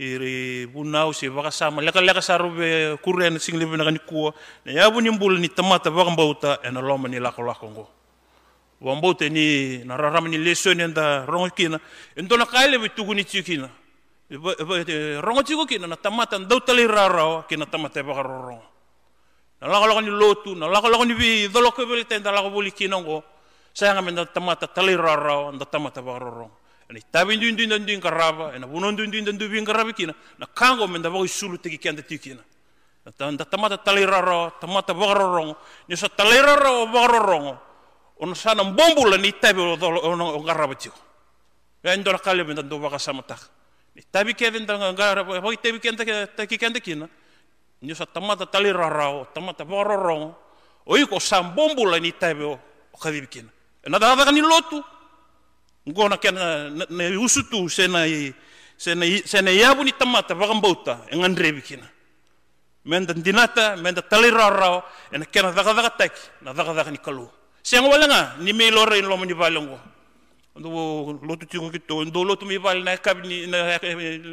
iri 0.01 0.65
bunau 0.65 1.13
si 1.13 1.29
baka 1.29 1.53
sama 1.53 1.85
leka 1.85 2.23
saru 2.25 2.49
be 2.57 2.97
kuren 3.05 3.37
sing 3.37 3.61
libe 3.61 3.77
na 3.77 3.85
kua 4.01 4.33
na 4.65 4.73
ya 4.73 4.89
buni 4.91 5.13
ni 5.39 5.49
tamata 5.49 5.91
baka 5.93 6.11
mbauta 6.11 6.59
ena 6.65 6.81
loma 6.81 7.09
ni 7.09 7.21
lako 7.21 7.43
lako 7.45 7.67
ngo. 7.69 7.89
Wambauta 8.81 9.29
ni 9.29 9.85
na 9.85 9.97
rarama 9.97 10.29
ni 10.29 10.39
leso 10.39 10.73
ni 10.73 10.83
enda 10.83 11.27
rongo 11.27 11.51
kina. 11.51 11.79
Ento 12.17 12.37
na 12.39 12.47
kaile 12.47 12.79
be 12.81 12.89
tugu 12.89 13.15
ni 13.15 13.25
tikina 13.25 13.69
rongo 15.21 15.43
tigo 15.43 15.67
kina 15.67 15.87
na 15.87 15.97
tamata 15.97 16.39
ndau 16.39 16.61
tali 16.61 16.87
rarao 16.87 17.45
kina 17.45 17.67
tamata 17.67 18.03
baka 18.03 18.23
rongo 18.23 18.63
na 19.61 19.69
lako 19.69 19.87
lako 19.87 20.01
ni 20.01 20.11
lotu 20.11 20.55
na 20.57 20.67
lako 20.67 20.89
lako 20.89 21.05
ni 21.05 21.15
bi 21.15 21.49
dolo 21.53 21.73
ke 21.73 21.85
beli 21.85 22.05
tenda 22.05 22.33
lako 22.33 22.49
buli 22.51 22.73
kina 22.73 22.97
ngo. 22.97 23.23
Tamata 23.75 24.67
tali 24.67 24.97
rarao 24.97 25.53
nda 25.53 25.65
tamata 25.67 26.01
baka 26.01 26.19
rongo 26.19 26.57
ani 26.91 27.01
tabi 27.07 27.37
ndu 27.39 27.55
ndu 27.55 27.79
ndu 27.79 27.93
ngaraba 28.03 28.55
ena 28.59 28.67
buno 28.67 28.91
ndu 28.91 29.07
ndu 29.07 29.31
ndu 29.33 29.47
ngarabi 29.63 29.95
kina 29.95 30.15
na 30.39 30.47
kango 30.47 30.87
menda 30.91 31.09
bago 31.09 31.27
sulu 31.27 31.57
tiki 31.59 31.79
kanda 31.79 32.03
tikina 32.03 32.43
da 33.07 33.45
tamata 33.47 33.79
taliraro 33.79 34.53
tamata 34.61 34.93
bagarorong 34.93 35.55
ni 35.89 35.97
so 35.97 36.09
taliraro 36.09 36.87
bagarorong 36.91 37.57
on 38.19 38.35
sana 38.35 38.65
bombula 38.65 39.17
ni 39.17 39.31
tabi 39.33 39.61
o 39.63 39.79
on 39.79 40.43
ngaraba 40.43 40.75
tiko 40.75 40.99
ya 41.85 41.97
ndo 41.97 42.11
kale 42.19 42.43
menda 42.43 42.63
ndu 42.63 42.79
baga 42.83 42.99
samata 42.99 43.39
ni 43.95 44.03
tabi 44.11 44.35
ke 44.35 44.51
menda 44.51 44.75
ngaraba 44.93 45.39
hoy 45.41 45.57
tabi 45.63 45.79
kanda 45.79 46.27
tegi 46.27 46.59
kanda 46.59 46.81
kina. 46.81 47.07
Ni 47.83 47.95
so 47.95 48.05
tamata 48.05 48.45
taliraro 48.51 49.31
tamata 49.33 49.65
bagarorong 49.65 50.35
oi 50.91 51.07
ko 51.07 51.19
sam 51.23 51.55
ni 52.03 52.13
tabi 52.13 52.43
o 52.45 52.59
kadibikina 52.99 53.49
na 53.87 53.99
da 53.99 54.17
da 54.19 54.31
ni 54.33 54.43
lotu. 54.43 54.83
ngona 55.89 56.17
kena 56.17 56.69
na 56.71 57.05
usutu 57.21 57.69
sena 57.69 58.07
i 58.07 58.35
sena 58.77 59.05
i 59.07 59.23
sena 59.25 59.51
iabu 59.51 59.85
ni 59.85 59.93
tamata 59.93 60.35
bagambauta 60.35 61.07
engan 61.11 61.37
rebi 61.37 61.63
kina. 61.63 61.89
Menda 62.85 63.13
dinata 63.15 63.77
menda 63.77 64.03
talirarao 64.03 64.83
ena 65.13 65.25
kena 65.25 65.53
daga 65.53 65.73
daga 65.75 65.91
tek 65.91 66.13
na 66.43 66.53
daga 66.53 66.75
daga 66.75 66.91
ni 66.91 66.99
kalu. 66.99 67.29
Senga 67.63 67.89
walanga 67.89 68.37
ni 68.41 68.53
me 68.53 68.71
lora 68.71 68.97
in 68.97 69.05
lomo 69.05 69.25
ni 69.25 69.35
balengo 69.35 69.79
ndo 70.57 70.69
lotu 71.23 71.47
tingo 71.47 71.71
kito 71.71 72.05
ndo 72.05 72.25
lotu 72.25 72.45
mi 72.45 72.59
bal 72.59 72.83
na 72.83 72.97
kab 72.97 73.25
ni 73.25 73.47
na 73.47 73.79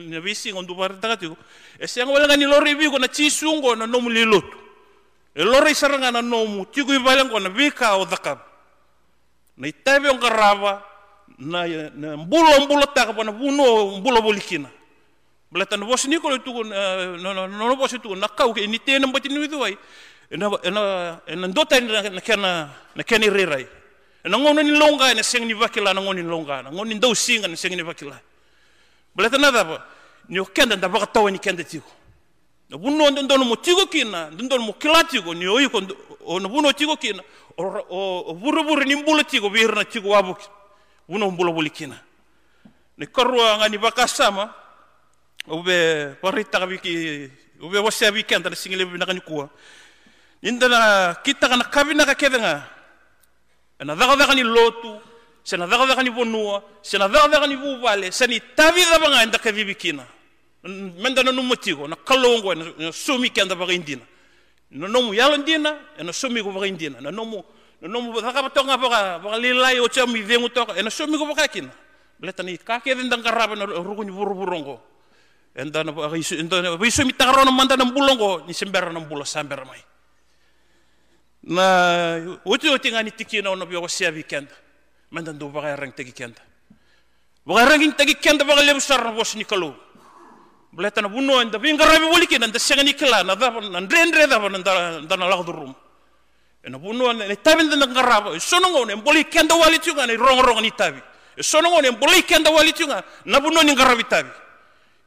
na 0.09 0.19
visi 0.19 0.51
ndo 0.51 0.73
bar 0.75 0.99
daga 0.99 1.17
tigo 1.17 1.37
e 1.79 1.87
senga 1.87 2.11
walanga 2.11 2.35
ni 2.35 2.45
lo 2.45 2.59
ibi 2.65 2.89
ko 2.89 2.99
na 2.99 3.07
chisungo 3.07 3.75
na 3.75 3.85
nomu 3.87 4.09
li 4.09 4.25
lotu. 4.25 4.57
E 5.35 5.43
lora 5.43 5.73
saranga 5.73 6.11
na 6.11 6.21
nomu 6.21 6.65
tigo 6.65 6.93
i 6.93 6.99
balengo 6.99 7.39
na 7.39 7.49
vika 7.49 7.95
o 7.95 8.05
dakab 8.05 8.39
na 9.57 9.67
itabe 9.67 10.09
on 10.09 10.19
garava 10.19 10.83
na 11.37 11.67
na 11.95 12.17
mbulo 12.17 12.65
mbulo 12.65 12.85
ta 12.93 13.13
pa 13.13 13.23
na 13.23 13.31
buno 13.31 13.97
mbulo 13.97 14.21
bolikina 14.21 14.69
blata 15.51 15.77
na 15.77 15.85
bos 15.85 16.05
ni 16.05 16.19
ko 16.19 16.37
tu 16.39 16.63
no 16.63 17.33
no 17.33 17.47
no 17.47 17.75
bos 17.75 17.91
tu 18.01 18.15
na 18.15 18.27
kau 18.27 18.53
ke 18.53 18.67
ni 18.67 18.79
tena 18.79 19.07
mbati 19.07 19.29
ni 19.29 19.47
duai 19.47 19.77
ai 20.31 20.37
na 20.37 20.49
na 20.71 21.21
na 21.35 21.47
ndota 21.47 21.79
na 21.79 22.21
kena 22.21 22.69
na 22.95 23.03
kani 23.03 23.29
rerai. 23.29 23.65
Na 24.25 24.37
ngono 24.37 24.61
ni 24.61 24.71
longa 24.71 25.13
na 25.13 25.23
seng 25.23 25.45
ni 25.47 25.53
vakila 25.53 25.93
na 25.93 26.01
ngoni 26.01 26.21
longa 26.21 26.63
na 26.63 26.71
ngoni 26.71 26.95
ndau 26.95 27.15
singa 27.15 27.47
na 27.47 27.55
seng 27.55 27.75
ni 27.75 27.81
vakila. 27.81 28.19
Blata 29.15 29.37
na 29.37 29.51
daba 29.51 29.85
ni 30.27 30.39
okenda 30.39 30.75
nda 30.75 30.89
baka 30.89 31.07
tawa 31.07 31.31
ni 31.31 31.39
kenda 31.39 31.63
tiko 31.63 31.87
na 32.69 32.77
buno 32.77 33.09
ndo 33.09 33.21
ndo 33.21 33.37
mo 33.45 33.55
tiko 33.55 33.85
kina 33.85 34.29
ndo 34.29 34.59
mo 34.59 34.73
kilatigo 34.73 35.33
ni 35.33 35.47
oyi 35.47 35.69
ko 35.69 35.79
na 36.39 36.47
buno 36.49 36.73
tiko 36.73 36.97
kina 36.97 37.23
o 37.57 38.33
buru 38.33 38.63
buru 38.63 38.83
ni 38.83 38.95
mbulo 38.95 39.23
tiko 39.23 39.49
birna 39.49 39.85
tiko 39.85 40.09
wabuki 40.09 40.47
unombulawulikina 41.09 41.99
ni 42.97 43.07
karuanga 43.07 43.69
ni 43.69 43.77
vakasama 43.77 44.53
ube 45.47 46.05
paritaga 46.21 46.65
viki 46.65 47.29
ube 47.61 47.77
wasia 47.79 48.11
weekend 48.11 48.47
ala 48.47 48.55
singile 48.55 48.83
vinagani 48.83 49.21
kua 49.21 49.49
nindana 50.41 51.15
kitaga 51.23 51.57
na 51.57 51.63
kavinaga 51.63 52.15
kevenga 52.15 52.63
ana 53.79 54.35
ni 54.35 54.43
lotu 54.43 55.01
se 55.43 55.57
na 55.57 55.65
dhaka 55.67 55.85
dhaka 55.85 56.03
ni 56.03 56.09
bonua 56.09 56.63
se 56.81 56.97
na 56.97 57.07
dhaka 57.07 57.23
sena 57.23 57.37
dhagavagani 57.39 57.55
vonua 57.55 57.55
sena 57.55 57.55
dhagavagani 57.55 57.55
vuvale 57.55 58.11
seni 58.11 58.39
tavidavaga 58.39 59.23
enda 59.23 59.37
kevivikina 59.39 60.05
mendana 60.63 61.31
numutigo 61.31 61.87
na 61.87 61.95
kalongo 61.95 62.55
na 62.55 62.91
sumi 62.91 63.29
kenda 63.29 63.55
vagaindina 63.55 64.01
na 64.71 64.87
nomu 64.87 65.13
yalo 65.13 65.37
ndina 65.37 65.77
na 66.03 66.13
sumi 66.13 66.41
go 66.43 66.51
vagaindina 66.51 67.01
na 67.01 67.11
nomu 67.11 67.43
no 67.85 68.01
mo 68.01 68.09
baka 68.17 68.41
patonga 68.49 68.73
baka 68.77 69.21
baka 69.21 69.37
lilai 69.37 69.77
o 69.77 69.85
chami 69.85 70.25
vengu 70.25 70.49
toka 70.49 70.73
ena 70.73 70.89
so 70.89 71.05
mi 71.05 71.17
ko 71.17 71.29
baka 71.29 71.45
kina 71.45 71.69
bleta 72.17 72.41
ni 72.41 72.57
ka 72.57 72.81
ke 72.81 72.97
den 72.97 73.05
na 73.09 73.65
rugu 73.65 74.01
ni 74.01 74.09
buru 74.09 74.33
burongo 74.33 74.81
enda 75.53 75.83
na 75.85 75.93
isu 76.17 76.41
enda 76.41 76.61
na 76.61 76.73
bisu 76.77 77.05
mi 77.05 77.13
tagaro 77.13 77.45
na 77.45 77.51
manda 77.53 77.77
na 77.77 77.85
bulongo 77.85 78.41
ni 78.49 78.53
sembera 78.53 78.89
na 78.89 78.99
bulo 78.99 79.21
sambera 79.25 79.61
mai 79.65 79.81
na 81.45 81.65
uti 82.45 82.65
uti 82.69 82.89
ngani 82.89 83.11
tiki 83.13 83.41
na 83.45 83.53
ono 83.53 83.65
bi 83.69 83.75
o 83.77 83.85
sia 83.87 84.09
weekend 84.09 84.49
manda 85.13 85.29
ndo 85.33 85.49
baka 85.53 85.77
rang 85.77 85.93
tegi 85.93 86.13
kenda 86.17 86.41
baka 87.45 87.61
rang 87.77 87.93
tegi 87.93 88.17
kenda 88.17 88.41
na 88.43 89.11
bos 89.13 89.35
ni 89.37 89.45
kalu 89.45 89.69
bleta 90.73 91.01
na 91.01 91.09
buno 91.13 91.41
enda 91.45 91.61
bi 91.61 91.69
ngarabi 91.73 92.09
woli 92.09 92.25
kina 92.25 92.47
nda 92.49 92.57
senga 92.57 92.81
ni 92.81 92.93
kala 92.97 93.21
na 93.21 93.35
da 93.37 93.53
na 93.53 93.79
ndendre 93.85 94.25
da 94.25 94.41
na 94.41 95.15
na 95.15 95.25
la 95.29 95.37
rum 95.45 95.73
ena 96.67 96.77
buno 96.77 97.13
ne 97.13 97.35
tabi 97.35 97.63
nda 97.63 97.87
ngaraba 97.87 98.39
sono 98.39 98.69
ngone 98.69 98.95
mboli 98.95 99.23
kenda 99.23 99.55
wali 99.55 99.79
tunga 99.79 100.05
ne 100.05 100.15
rong 100.15 100.41
rong 100.41 100.61
ni 100.61 100.71
tabi. 100.71 100.99
Sono 101.39 101.69
ngone 101.69 101.91
mboli 101.91 102.23
kenda 102.23 102.51
wali 102.51 102.73
tunga 102.73 103.03
na 103.25 103.39
ni 103.39 104.03
tabi. 104.03 104.29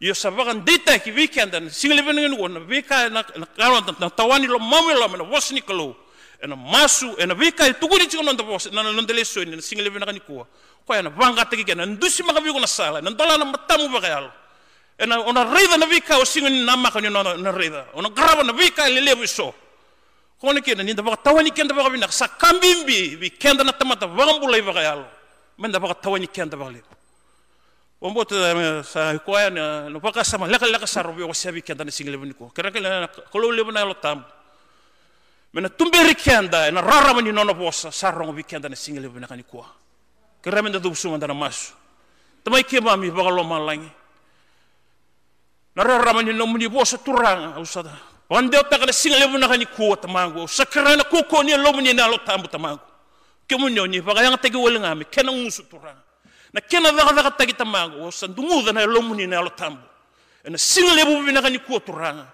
Yo 0.00 0.14
ki 0.14 1.10
weekend 1.12 1.52
na 1.52 1.68
single 1.68 2.02
ben 2.02 2.16
ngen 2.16 2.38
wona 2.40 2.60
vika 2.60 3.10
na 3.10 3.22
na 4.00 4.08
tawani 4.10 4.46
lo 4.46 4.58
mami 4.58 4.94
lo 4.94 5.06
na 5.08 5.24
wasni 5.24 5.60
kalo 5.60 5.94
ena 6.42 6.56
masu 6.56 7.14
ena 7.18 7.34
vika 7.34 7.70
tuguri 7.74 8.06
tiko 8.06 8.22
non 8.22 8.34
bos 8.36 8.70
na 8.72 8.82
ni 8.82 9.60
single 9.60 9.90
ben 9.90 10.00
ngani 10.00 10.20
kuwa 10.20 10.46
ko 10.86 10.94
ena 10.94 11.10
banga 11.10 11.44
tagi 11.44 11.64
ken 11.64 11.84
ndusi 11.84 12.22
maka 12.22 12.40
bi 12.40 12.50
ko 12.50 12.58
na 12.58 12.66
sala 12.66 13.02
na 13.02 13.10
dola 13.10 13.36
na 13.36 13.44
matamu 13.44 13.90
ba 13.92 14.00
kayalo 14.00 14.32
ena 14.98 15.20
ona 15.20 15.44
reida 15.44 15.76
na 15.76 15.84
vika 15.84 16.16
o 16.16 16.24
singo 16.24 16.48
na 16.48 16.76
maka 16.78 16.98
ni 17.02 17.10
na 17.10 17.52
reida 17.52 17.84
ona 17.92 18.08
graba 18.08 18.42
na 18.42 18.54
vika 18.54 18.88
le 18.88 19.02
lebu 19.02 19.26
so 19.28 19.52
kono 20.40 20.60
kena 20.62 20.82
ni 20.82 20.94
dafa 20.94 21.16
tawani 21.16 21.50
kenda 21.50 21.74
baka 21.74 21.90
bina 21.90 22.08
sa 22.08 22.26
kambimbi 22.28 23.16
bi 23.16 23.30
kenda 23.30 23.62
na 23.62 23.72
tamata 23.72 24.06
vambula 24.06 24.56
i 24.56 24.62
baka 24.62 24.80
yalo. 24.80 25.06
Men 25.58 25.70
dafa 25.70 25.94
tawani 25.94 26.26
kenda 26.28 26.56
baka 26.56 26.70
le 26.70 26.82
wambo 28.00 28.24
ta 28.24 28.82
sa 28.82 29.12
ko 29.18 29.36
ya 29.36 29.50
no 29.50 30.00
paka 30.00 30.24
sama 30.24 30.48
leka 30.48 30.64
leka 30.66 30.86
saro 30.86 31.12
o 31.12 31.32
sabi 31.34 31.60
kenda 31.60 31.84
na 31.84 31.90
single 31.90 32.16
bini 32.16 32.32
ko 32.32 32.48
kera 32.56 32.72
kala 32.72 33.08
kolo 33.30 33.52
le 33.52 33.62
bana 33.62 33.84
lo 33.84 33.94
tam 34.00 34.24
men 35.52 35.68
tumberi 35.76 36.14
kenda 36.16 36.70
na 36.72 36.80
rara 36.80 37.12
mani 37.12 37.30
nono 37.30 37.52
bosa 37.52 37.90
rongo 38.10 38.32
bi 38.32 38.42
kenda 38.44 38.70
na 38.70 38.76
single 38.76 39.08
bini 39.12 39.26
kani 39.26 39.44
ko 39.44 39.66
kera 40.42 40.62
men 40.62 40.72
da 40.72 40.78
dubsu 40.78 41.10
mandana 41.10 41.34
masu. 41.34 41.74
Tamai 42.42 42.64
ke 42.64 42.80
mami 42.80 43.10
baka 43.10 43.28
lo 43.28 43.44
malangi 43.44 43.90
na 45.76 45.82
rara 45.84 46.14
mani 46.14 46.32
no 46.32 46.46
muni 46.46 46.66
bosa 46.68 46.96
turanga 46.96 47.60
usada 47.60 47.92
wande 48.30 48.56
o 48.56 48.92
singa 48.92 49.18
lebu 49.18 49.38
na 49.38 49.48
kani 49.48 49.66
kuwa 49.66 49.96
tamango 49.96 50.46
sakarana 50.46 51.04
koko 51.04 51.42
ni 51.42 51.56
lomu 51.56 51.80
ni 51.80 51.92
nalo 51.92 52.16
tambu 52.18 52.48
tamango 52.48 52.80
kemu 53.48 53.68
ni 53.68 53.88
ni 53.88 54.00
baka 54.00 54.22
yang 54.22 54.38
tagi 54.38 54.56
wala 54.56 54.78
ngami 54.78 55.04
kena 55.10 55.32
ngusu 55.32 55.64
turanga 55.64 55.98
na 56.52 56.60
kena 56.60 56.92
daga 56.92 57.12
daga 57.12 57.30
tagi 57.30 57.52
tamango 57.52 58.06
o 58.06 58.10
sandumu 58.10 58.62
da 58.62 58.72
na 58.72 58.86
lomu 58.86 59.14
ni 59.14 59.26
nalo 59.26 59.50
tambu. 59.50 59.82
Na 60.44 60.56
singa 60.56 60.94
lebu 60.94 61.26
bi 61.26 61.32
na 61.32 61.42
kani 61.42 61.58
kuwa 61.58 61.80
turanga 61.80 62.26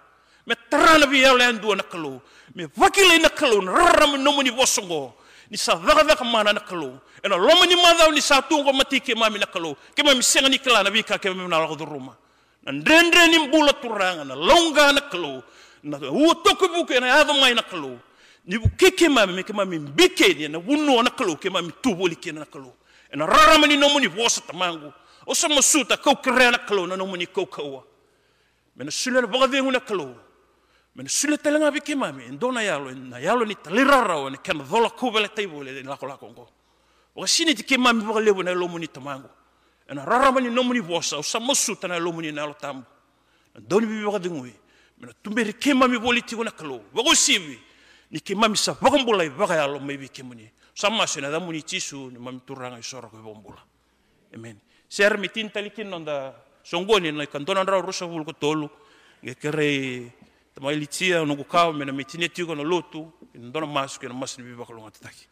me 0.47 0.55
tarana 0.71 1.07
bi 1.07 1.23
yala 1.23 1.53
ndu 1.53 1.75
na 1.75 1.83
kalo. 1.83 2.21
Me 2.55 2.67
vakile 2.77 3.19
na 3.19 3.29
kalo 3.29 3.61
na 3.63 3.73
raram 3.73 4.21
no 4.23 4.43
ni 4.43 4.51
bosongo. 4.51 5.15
Ni 5.51 5.57
sa 5.57 5.75
daga 5.75 6.05
daga 6.05 6.25
mana 6.25 6.53
na 6.53 6.61
kalo. 6.61 7.01
Ena 7.25 7.37
lomu 7.37 7.65
ni 7.65 7.75
madau 7.75 8.13
ni 8.13 8.21
sa 8.21 8.43
tungo 8.43 8.73
matike 8.73 9.15
mami 9.17 9.39
na 9.39 9.47
kalo. 9.47 9.77
Kema 9.97 10.15
mi 10.15 10.23
senga 10.23 10.49
ni 10.49 10.59
kala 10.59 10.83
na 10.85 10.91
bi 10.91 11.03
ka 11.03 11.19
kema 11.19 11.49
na 11.49 11.59
la 11.59 11.67
ruma 11.67 12.15
na 12.67 12.73
ndendre 12.73 13.29
ni 13.29 13.39
mbula 13.39 13.73
turanga 13.73 14.25
na 14.25 14.35
longa 14.35 14.93
na 14.93 15.01
kalo 15.01 15.43
na 15.87 15.99
u 16.11 16.35
toku 16.45 16.69
buke 16.69 17.01
na 17.01 17.21
ado 17.21 17.33
mai 17.35 17.55
na 17.55 17.63
kalu. 17.63 17.99
Ni 18.45 18.59
bu 18.59 18.69
keke 18.77 19.09
ma 19.09 19.27
me 19.27 19.43
kema 19.43 19.65
mi 19.65 19.79
bike 19.79 20.35
ni 20.35 20.49
na 20.49 20.59
wunu 20.59 21.03
na 21.03 21.11
kalu 21.11 21.37
kema 21.37 21.63
mi 21.63 21.73
tubo 21.83 22.07
li 22.09 22.17
kena 22.17 22.41
na 22.41 22.47
kalu. 22.47 22.73
Na 23.15 23.25
rara 23.27 23.59
mani 23.59 23.77
no 23.77 23.89
muni 23.89 24.09
bosa 24.09 24.41
tamangu. 24.41 24.93
O 25.27 25.35
sa 25.35 25.49
masuta 25.49 25.97
kau 25.97 26.17
kere 26.17 26.51
na 26.51 26.59
kalu 26.59 26.87
na 26.87 26.97
no 26.97 27.07
muni 27.07 27.27
kau 27.27 27.47
kaua. 27.47 27.83
Me 28.77 28.85
na 28.85 28.91
sule 28.91 29.21
na 29.21 29.27
baga 29.27 29.47
vengu 29.47 29.71
na 29.73 29.81
kalu. 29.81 30.15
Me 30.95 31.03
na 31.05 31.09
sule 31.09 31.37
telenga 31.39 31.71
bike 31.73 31.95
ma 31.97 32.13
mi 32.13 32.29
ndo 32.31 32.53
na 32.53 32.63
yalo 32.63 32.91
na 32.95 33.19
yalo 33.19 33.45
ni 33.45 33.55
talira 33.55 34.03
rao 34.05 34.31
ni 34.31 34.39
kena 34.39 34.65
dola 34.65 34.91
kubele 34.91 35.29
taibo 35.29 35.63
le 35.63 35.83
na 35.83 35.91
lako 35.91 36.07
lako 36.07 36.27
ngo. 36.31 36.49
O 37.17 37.27
sini 37.27 37.55
ti 37.55 37.63
kema 37.63 37.93
mi 37.93 38.03
baga 38.03 38.21
lebu 38.21 38.43
na 38.43 38.53
lo 38.55 38.69
muni 38.69 38.89
tamangu. 38.89 39.29
Na 39.95 40.05
rara 40.05 40.33
mani 40.33 40.51
no 40.51 40.63
muni 40.63 40.81
bosa 40.83 41.17
o 41.19 41.23
sa 41.23 41.39
masuta 41.39 41.89
na 41.89 41.99
lo 41.99 42.13
muni 42.13 42.33
na 42.33 42.45
lo 42.47 42.55
tambu. 42.55 42.85
Na 43.55 43.61
doni 43.61 43.87
bi 43.87 44.05
baga 44.05 44.19
dingui 44.19 44.53
mena 44.99 45.13
tumberi 45.23 45.53
ke 45.55 45.75
mami 45.75 45.99
boli 45.99 46.23
tigo 46.23 46.45
kalo. 46.45 46.83
Wago 46.95 47.15
sibi 47.15 47.59
ni 48.11 48.21
ke 48.21 48.35
mami 48.35 48.57
sa 48.57 48.77
wago 48.81 48.99
mbula 48.99 49.25
i 49.25 49.29
waga 49.29 49.55
yalo 49.55 49.81
maybe 49.81 50.09
ke 50.09 50.23
muni 50.23 50.51
sama 50.75 51.07
se 51.07 51.21
na 51.21 51.31
damuni 51.31 51.63
tisu 51.63 52.11
ni 52.11 52.19
mami 52.19 52.41
turanga 52.47 52.79
i 52.79 52.83
soro 52.83 53.09
ko 53.09 53.19
bombula 53.19 53.63
amen. 54.35 54.61
Ser 54.89 55.19
mi 55.19 55.29
tin 55.29 55.51
talikin 55.51 55.89
nonda 55.89 56.35
songoni 56.63 57.13
na 57.13 57.27
kandona 57.27 57.63
ndra 57.63 57.81
rusa 57.81 58.07
vul 58.07 58.25
ko 58.25 58.33
tolu. 58.33 58.71
Nge 59.23 59.35
kere 59.35 60.13
tama 60.55 60.73
ilitia 60.73 61.25
no 61.25 61.37
kukao 61.37 61.73
mena 61.73 61.93
mi 61.93 62.05
tin 62.05 62.29
tigo 62.29 62.55
na 62.55 62.63
lotu. 62.63 63.13
Ndona 63.35 63.67
masu 63.67 64.01
ke 64.01 64.09
na 64.09 64.15
masu 64.15 64.41
ni 64.41 64.49
bibakalo 64.49 64.83
ngataki 64.83 65.29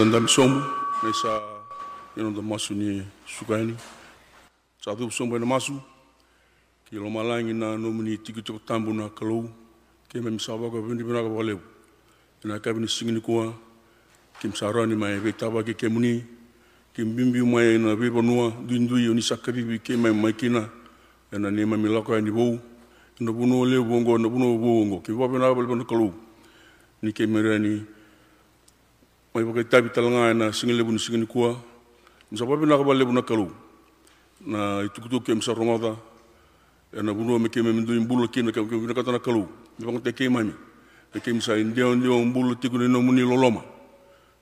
Akrami 0.00 0.12
dandami 0.12 0.28
sombu, 0.28 0.60
me 1.02 1.12
sa 1.12 1.42
ino 2.16 2.30
da 2.30 2.40
masu 2.40 2.72
ni 2.74 3.02
sukaini. 3.26 3.76
Sa 4.80 4.96
tu 4.96 5.10
sombu 5.10 5.36
ina 5.36 5.44
masu, 5.44 5.74
ki 6.88 6.96
lo 6.96 7.10
malangi 7.10 7.52
na 7.52 7.76
nomini 7.76 8.16
tiki 8.16 8.40
tiko 8.40 8.58
tambu 8.64 8.94
na 8.94 9.10
kalau, 9.10 9.44
ke 10.08 10.16
me 10.22 10.30
misa 10.30 10.54
waka 10.56 10.80
vindi 10.80 11.04
bina 11.04 11.20
ka 11.20 11.28
waleu. 11.28 11.60
Ina 12.44 12.58
ka 12.60 12.72
bini 12.72 12.88
singini 12.88 13.20
kua, 13.20 13.52
ki 14.40 14.48
msa 14.48 14.72
rani 14.72 14.96
mai 14.96 15.18
ve 15.18 15.32
tawa 15.32 15.62
ki 15.62 15.74
ke 15.74 15.88
muni, 15.88 16.24
ki 16.94 17.02
mbimbi 17.04 17.44
mai 17.44 17.76
na 17.76 17.94
ve 17.94 18.10
panua, 18.10 18.52
duindui 18.66 19.06
o 19.10 19.12
ni 19.12 19.20
sakaribi 19.20 19.80
ke 19.80 19.98
mai 19.98 20.12
mai 20.12 20.32
kina, 20.32 20.64
ina 21.30 21.50
ni 21.50 21.64
mai 21.66 21.76
milaka 21.78 22.18
ni 22.22 22.30
vou, 22.30 22.58
ina 23.20 23.32
buno 23.32 23.66
leu 23.66 23.84
bongo, 23.84 24.16
ina 24.16 24.28
buno 24.30 24.56
bongo, 24.56 25.00
ki 25.04 25.12
wapena 25.12 25.52
wale 25.52 25.68
pana 25.68 25.84
kalau. 25.84 26.14
Ni 27.02 27.12
ke 27.12 27.26
merani, 27.26 27.84
mai 29.30 29.46
pakai 29.46 29.64
tabi 29.64 29.88
talanga 29.94 30.34
na 30.34 30.50
singi 30.50 30.74
lebu 30.74 30.90
ni 30.90 30.98
singi 30.98 31.18
ni 31.18 31.26
kua. 31.26 31.54
Msa 32.32 32.46
papi 32.46 32.66
na 32.66 32.76
kaba 32.76 32.94
lebu 32.94 33.12
na 33.12 33.22
kalu. 33.22 33.46
Na 34.46 34.82
itukutu 34.82 35.20
ke 35.20 35.34
msa 35.34 35.54
rongota 35.54 35.94
e 36.92 37.02
na 37.02 37.14
bunu 37.14 37.38
me 37.38 37.48
ke 37.48 37.62
me 37.62 37.70
mindu 37.72 37.94
imbulu 37.94 38.26
ke 38.26 38.42
na 38.42 38.50
ke 38.50 38.58
na 38.58 39.18
kalu. 39.18 39.46
Ni 39.78 39.86
pango 39.86 40.00
te 40.00 40.12
ke 40.12 40.28
mami 40.28 40.50
e 41.14 41.20
ke 41.20 41.30
msa 41.32 41.58
indio 41.58 41.92
indio 41.94 42.18
imbulu 42.18 42.58
tiku 42.58 42.78
ni 42.78 42.88
nomu 42.88 43.12
ni 43.12 43.22
loloma. 43.22 43.62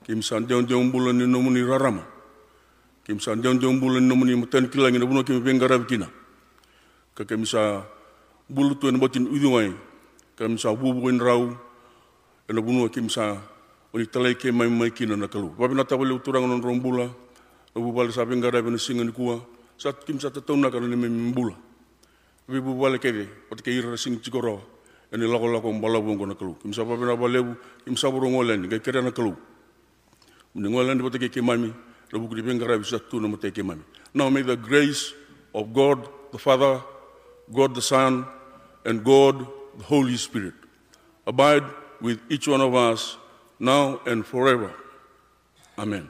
Ke 0.05 0.15
msa 0.15 0.37
indio 0.37 0.59
indio 0.59 0.81
imbulu 0.81 1.13
ni 1.13 1.27
nomu 1.27 1.51
ni 1.51 1.61
rarama. 1.61 2.01
Ke 3.05 3.13
msa 3.13 3.33
indio 3.33 3.51
indio 3.51 3.69
imbulu 3.69 3.99
ni 3.99 4.07
nomu 4.07 4.25
ni 4.25 4.35
matan 4.35 4.69
kilangi 4.69 4.97
na 4.97 5.05
bunu 5.05 5.23
ke 5.23 5.33
me 5.33 5.41
pengara 5.41 5.77
bikina 5.77 6.09
ka 7.13 7.25
ke 7.25 7.37
msa 7.37 7.85
bulu 8.49 8.73
tu 8.73 8.89
na 8.89 8.97
botin 8.97 9.29
udungai 9.29 9.69
ka 10.35 10.49
msa 10.49 10.73
bubu 10.73 11.09
in 11.09 11.19
rau. 11.21 11.53
E 12.49 12.53
na 12.53 12.61
bunu 12.61 12.89
ke 12.89 13.01
msa 13.01 13.37
o 13.93 13.97
ni 13.97 14.05
talai 14.05 14.35
ke 14.35 14.51
mai 14.51 14.67
mai 14.67 14.91
kina 14.91 15.15
na 15.15 15.27
kalu. 15.27 15.53
Wapi 15.57 15.75
na 15.75 15.83
tawale 15.83 16.13
uturang 16.13 16.47
non 16.47 16.61
rombula, 16.61 17.09
o 17.75 17.79
bubale 17.81 18.11
sa 18.11 18.25
pengara 18.25 18.61
bena 18.61 18.77
singa 18.77 19.03
ni 19.03 19.11
kua, 19.11 19.41
sa 19.77 19.91
kim 19.93 20.19
sa 20.19 20.29
tatau 20.29 20.57
na 20.57 20.69
kana 20.69 20.87
ni 20.87 20.95
mai 20.95 21.09
mbula. 21.09 21.55
Wapi 22.47 22.61
bubale 22.61 22.99
kere, 22.99 23.27
o 23.51 23.55
te 23.55 23.63
ke 23.63 23.71
ira 23.71 23.97
singa 23.97 24.19
tikoro, 24.19 24.61
e 25.11 25.17
ni 25.17 25.25
lako 25.25 25.47
lako 25.47 25.73
mbala 25.73 26.01
bongo 26.01 26.25
na 26.25 26.35
kalu. 26.35 26.55
Kim 26.61 26.73
sa 26.73 26.83
wapi 26.83 27.05
na 27.05 27.15
balebu, 27.15 27.55
kim 27.85 27.97
sa 27.97 28.09
buru 28.09 28.29
ngolen, 28.29 28.69
ke 28.69 28.79
kere 28.83 29.01
na 29.01 29.11
kalu. 29.11 29.35
Mune 30.53 30.69
ngolen 30.69 30.97
di 30.97 31.03
pote 31.03 31.19
ke 31.19 31.29
ke 31.29 31.41
mami, 31.41 31.73
na 32.11 32.19
buku 32.19 32.35
di 32.35 32.41
pengara 32.41 32.77
bisa 32.77 32.99
mami. 33.63 33.83
Now 34.13 34.29
may 34.29 34.41
the 34.41 34.57
grace 34.57 35.13
of 35.53 35.73
God 35.73 36.07
the 36.31 36.37
Father, 36.37 36.81
God 37.53 37.75
the 37.75 37.81
Son, 37.81 38.25
and 38.85 39.03
God 39.03 39.45
the 39.77 39.83
Holy 39.83 40.17
Spirit 40.17 40.53
abide 41.27 41.63
with 42.01 42.19
each 42.29 42.47
one 42.47 42.61
of 42.61 42.73
us 42.73 43.17
now 43.59 44.01
and 44.05 44.25
forever. 44.25 44.73
Amen. 45.77 46.09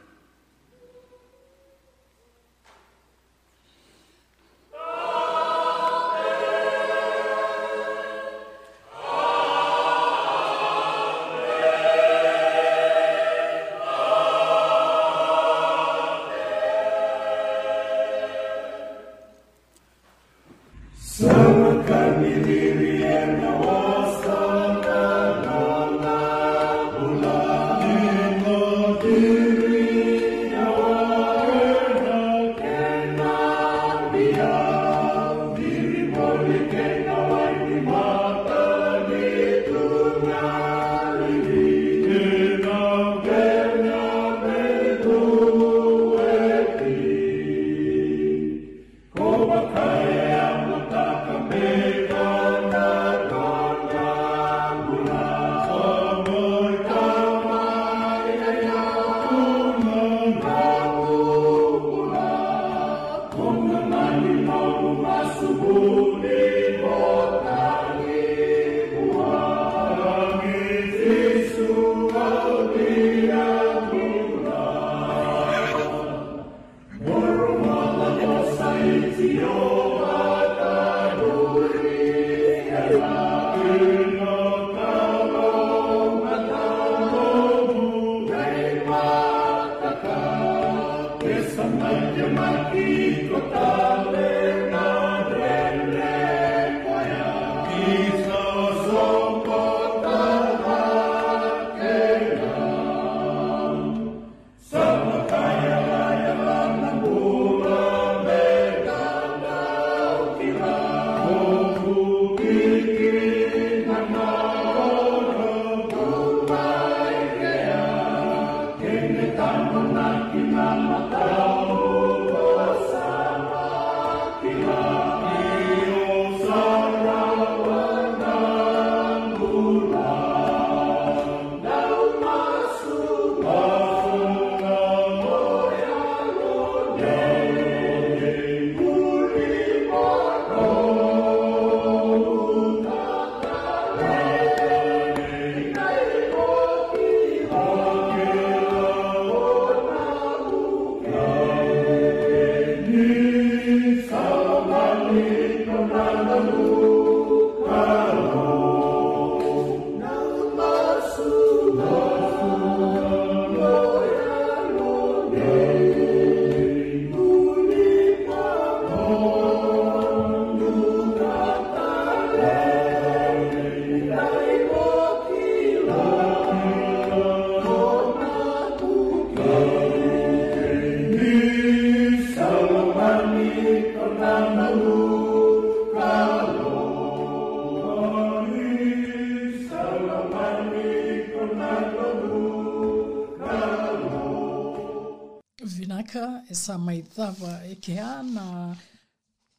kea 197.83 198.23
na 198.23 198.75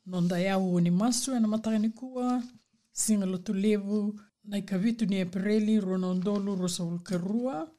nonda 0.07 0.39
yau 0.39 0.81
ni 0.81 0.91
masu 0.91 1.31
ena 1.31 1.41
na 1.41 1.49
matagani 1.49 1.89
kua 1.91 2.43
singalotu 2.93 3.55
levu 3.55 4.21
na 4.45 4.59
ikavitu 4.59 5.07
ni 5.07 5.16
epereli 5.16 5.81
ro 5.81 5.99
nondolu 5.99 6.57
ro 6.57 6.68
saulkarua 6.68 7.71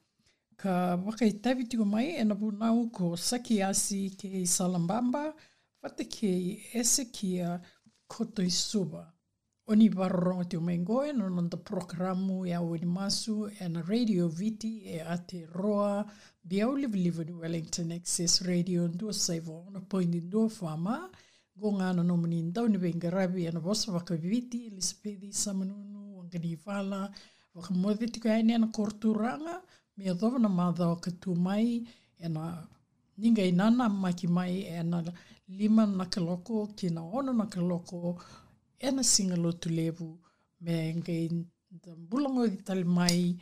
ka 0.61 0.95
vakaitavi 0.97 1.63
tiko 1.65 1.85
mai 1.85 2.09
ena 2.21 2.23
na 2.23 2.35
vunau 2.35 2.89
ko 2.89 3.17
saki 3.17 3.61
asi 3.63 4.09
ke 4.19 4.45
salambamba 4.45 5.33
fatake 5.81 6.29
i 6.49 6.51
ese 6.73 7.05
kia 7.05 7.59
koto 8.07 8.41
i 8.43 8.51
suva 8.51 9.03
oni 9.67 9.89
varorogo 9.89 10.43
te 10.43 10.57
omaingoe 10.57 11.13
no 11.13 11.29
nonda 11.29 11.57
programu 11.57 12.45
iau 12.45 12.75
e 12.75 12.79
ni 12.79 12.85
masu 12.85 13.49
e 13.59 13.69
na 13.69 13.81
radio 13.81 14.27
viti 14.27 14.81
e 14.85 15.01
aotearoa 15.01 16.05
biau 16.43 16.77
ni 16.77 16.87
wellington 17.41 17.91
access 17.91 18.41
radio 18.41 18.87
dua 18.87 19.13
saivo 19.13 19.65
ona 19.67 19.79
pointi 19.79 20.21
dua 20.21 20.49
fama 20.49 21.09
gonga 21.55 21.89
ana 21.89 22.03
nomanin 22.03 22.53
tau 22.53 22.67
ni 22.67 22.77
venga 22.77 23.09
ravi 23.09 23.47
ana 23.47 23.59
vosa 23.59 23.91
vakaviti 23.91 24.69
lisipedi 24.69 25.33
samanunu 25.33 26.17
wangani 26.17 26.57
vakamodhi 27.55 28.07
tiko 28.13 28.29
aini 28.29 28.53
ana 28.53 28.67
korturanga 28.67 29.61
mea 29.97 30.15
tova 30.15 30.39
na 30.39 30.49
madhao 30.49 30.95
katu 30.95 31.35
mai 31.35 31.87
ana 32.25 32.67
ninga 33.17 33.43
inana 33.43 33.89
maki 33.89 34.27
mai 34.27 34.67
ana 34.79 34.97
lima 35.47 35.85
na 35.85 36.05
kaloko 36.05 36.67
kina 36.77 37.01
ono 37.17 37.33
na 37.33 37.45
kaloko 37.45 38.21
ana 38.87 39.03
singalo 39.03 39.51
tulevu 39.51 40.19
me 40.61 40.95
ngai 40.95 41.29
bulango 42.09 42.47
di 42.47 42.57
tal 42.67 42.81
mai 42.85 43.37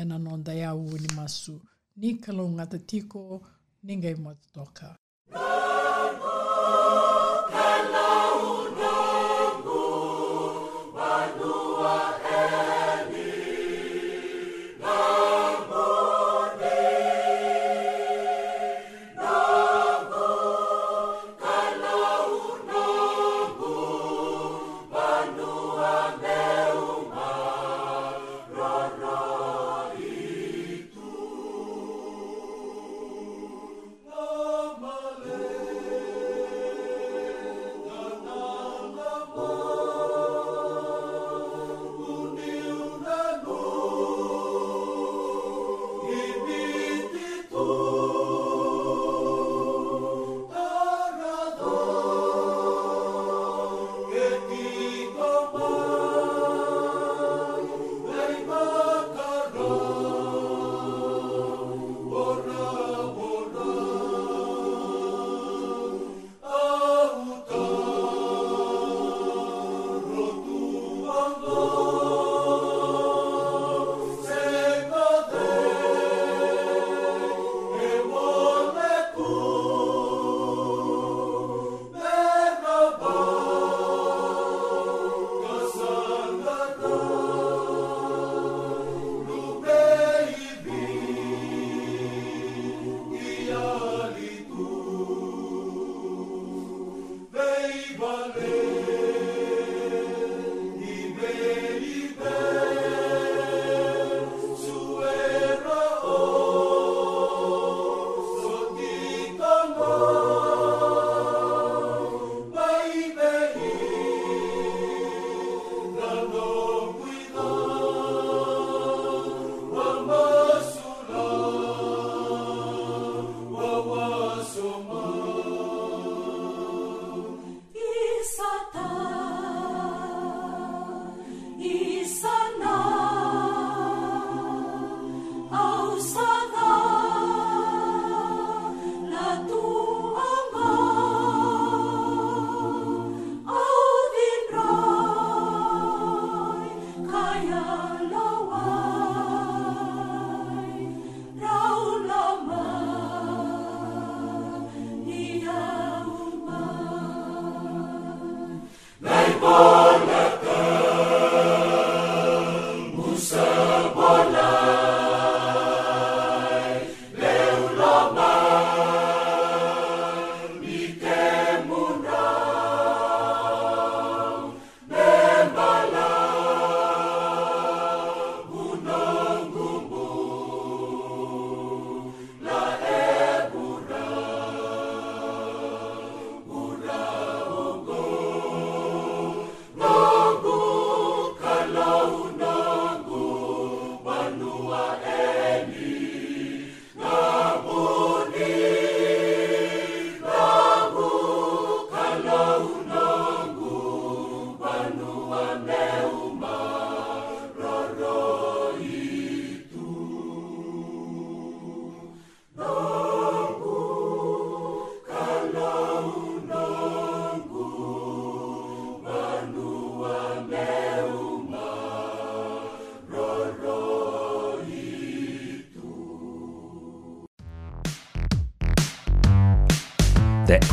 ana 0.00 0.18
nonda 0.18 0.52
ya 0.54 0.74
uni 0.74 1.08
masu. 1.16 1.60
ni 2.00 2.14
kalonga 2.14 2.64
te 2.66 2.78
tiko, 2.78 3.40
ni 3.82 3.96
ngai 3.96 4.14
mwata 4.14 4.48
toka. 4.54 4.96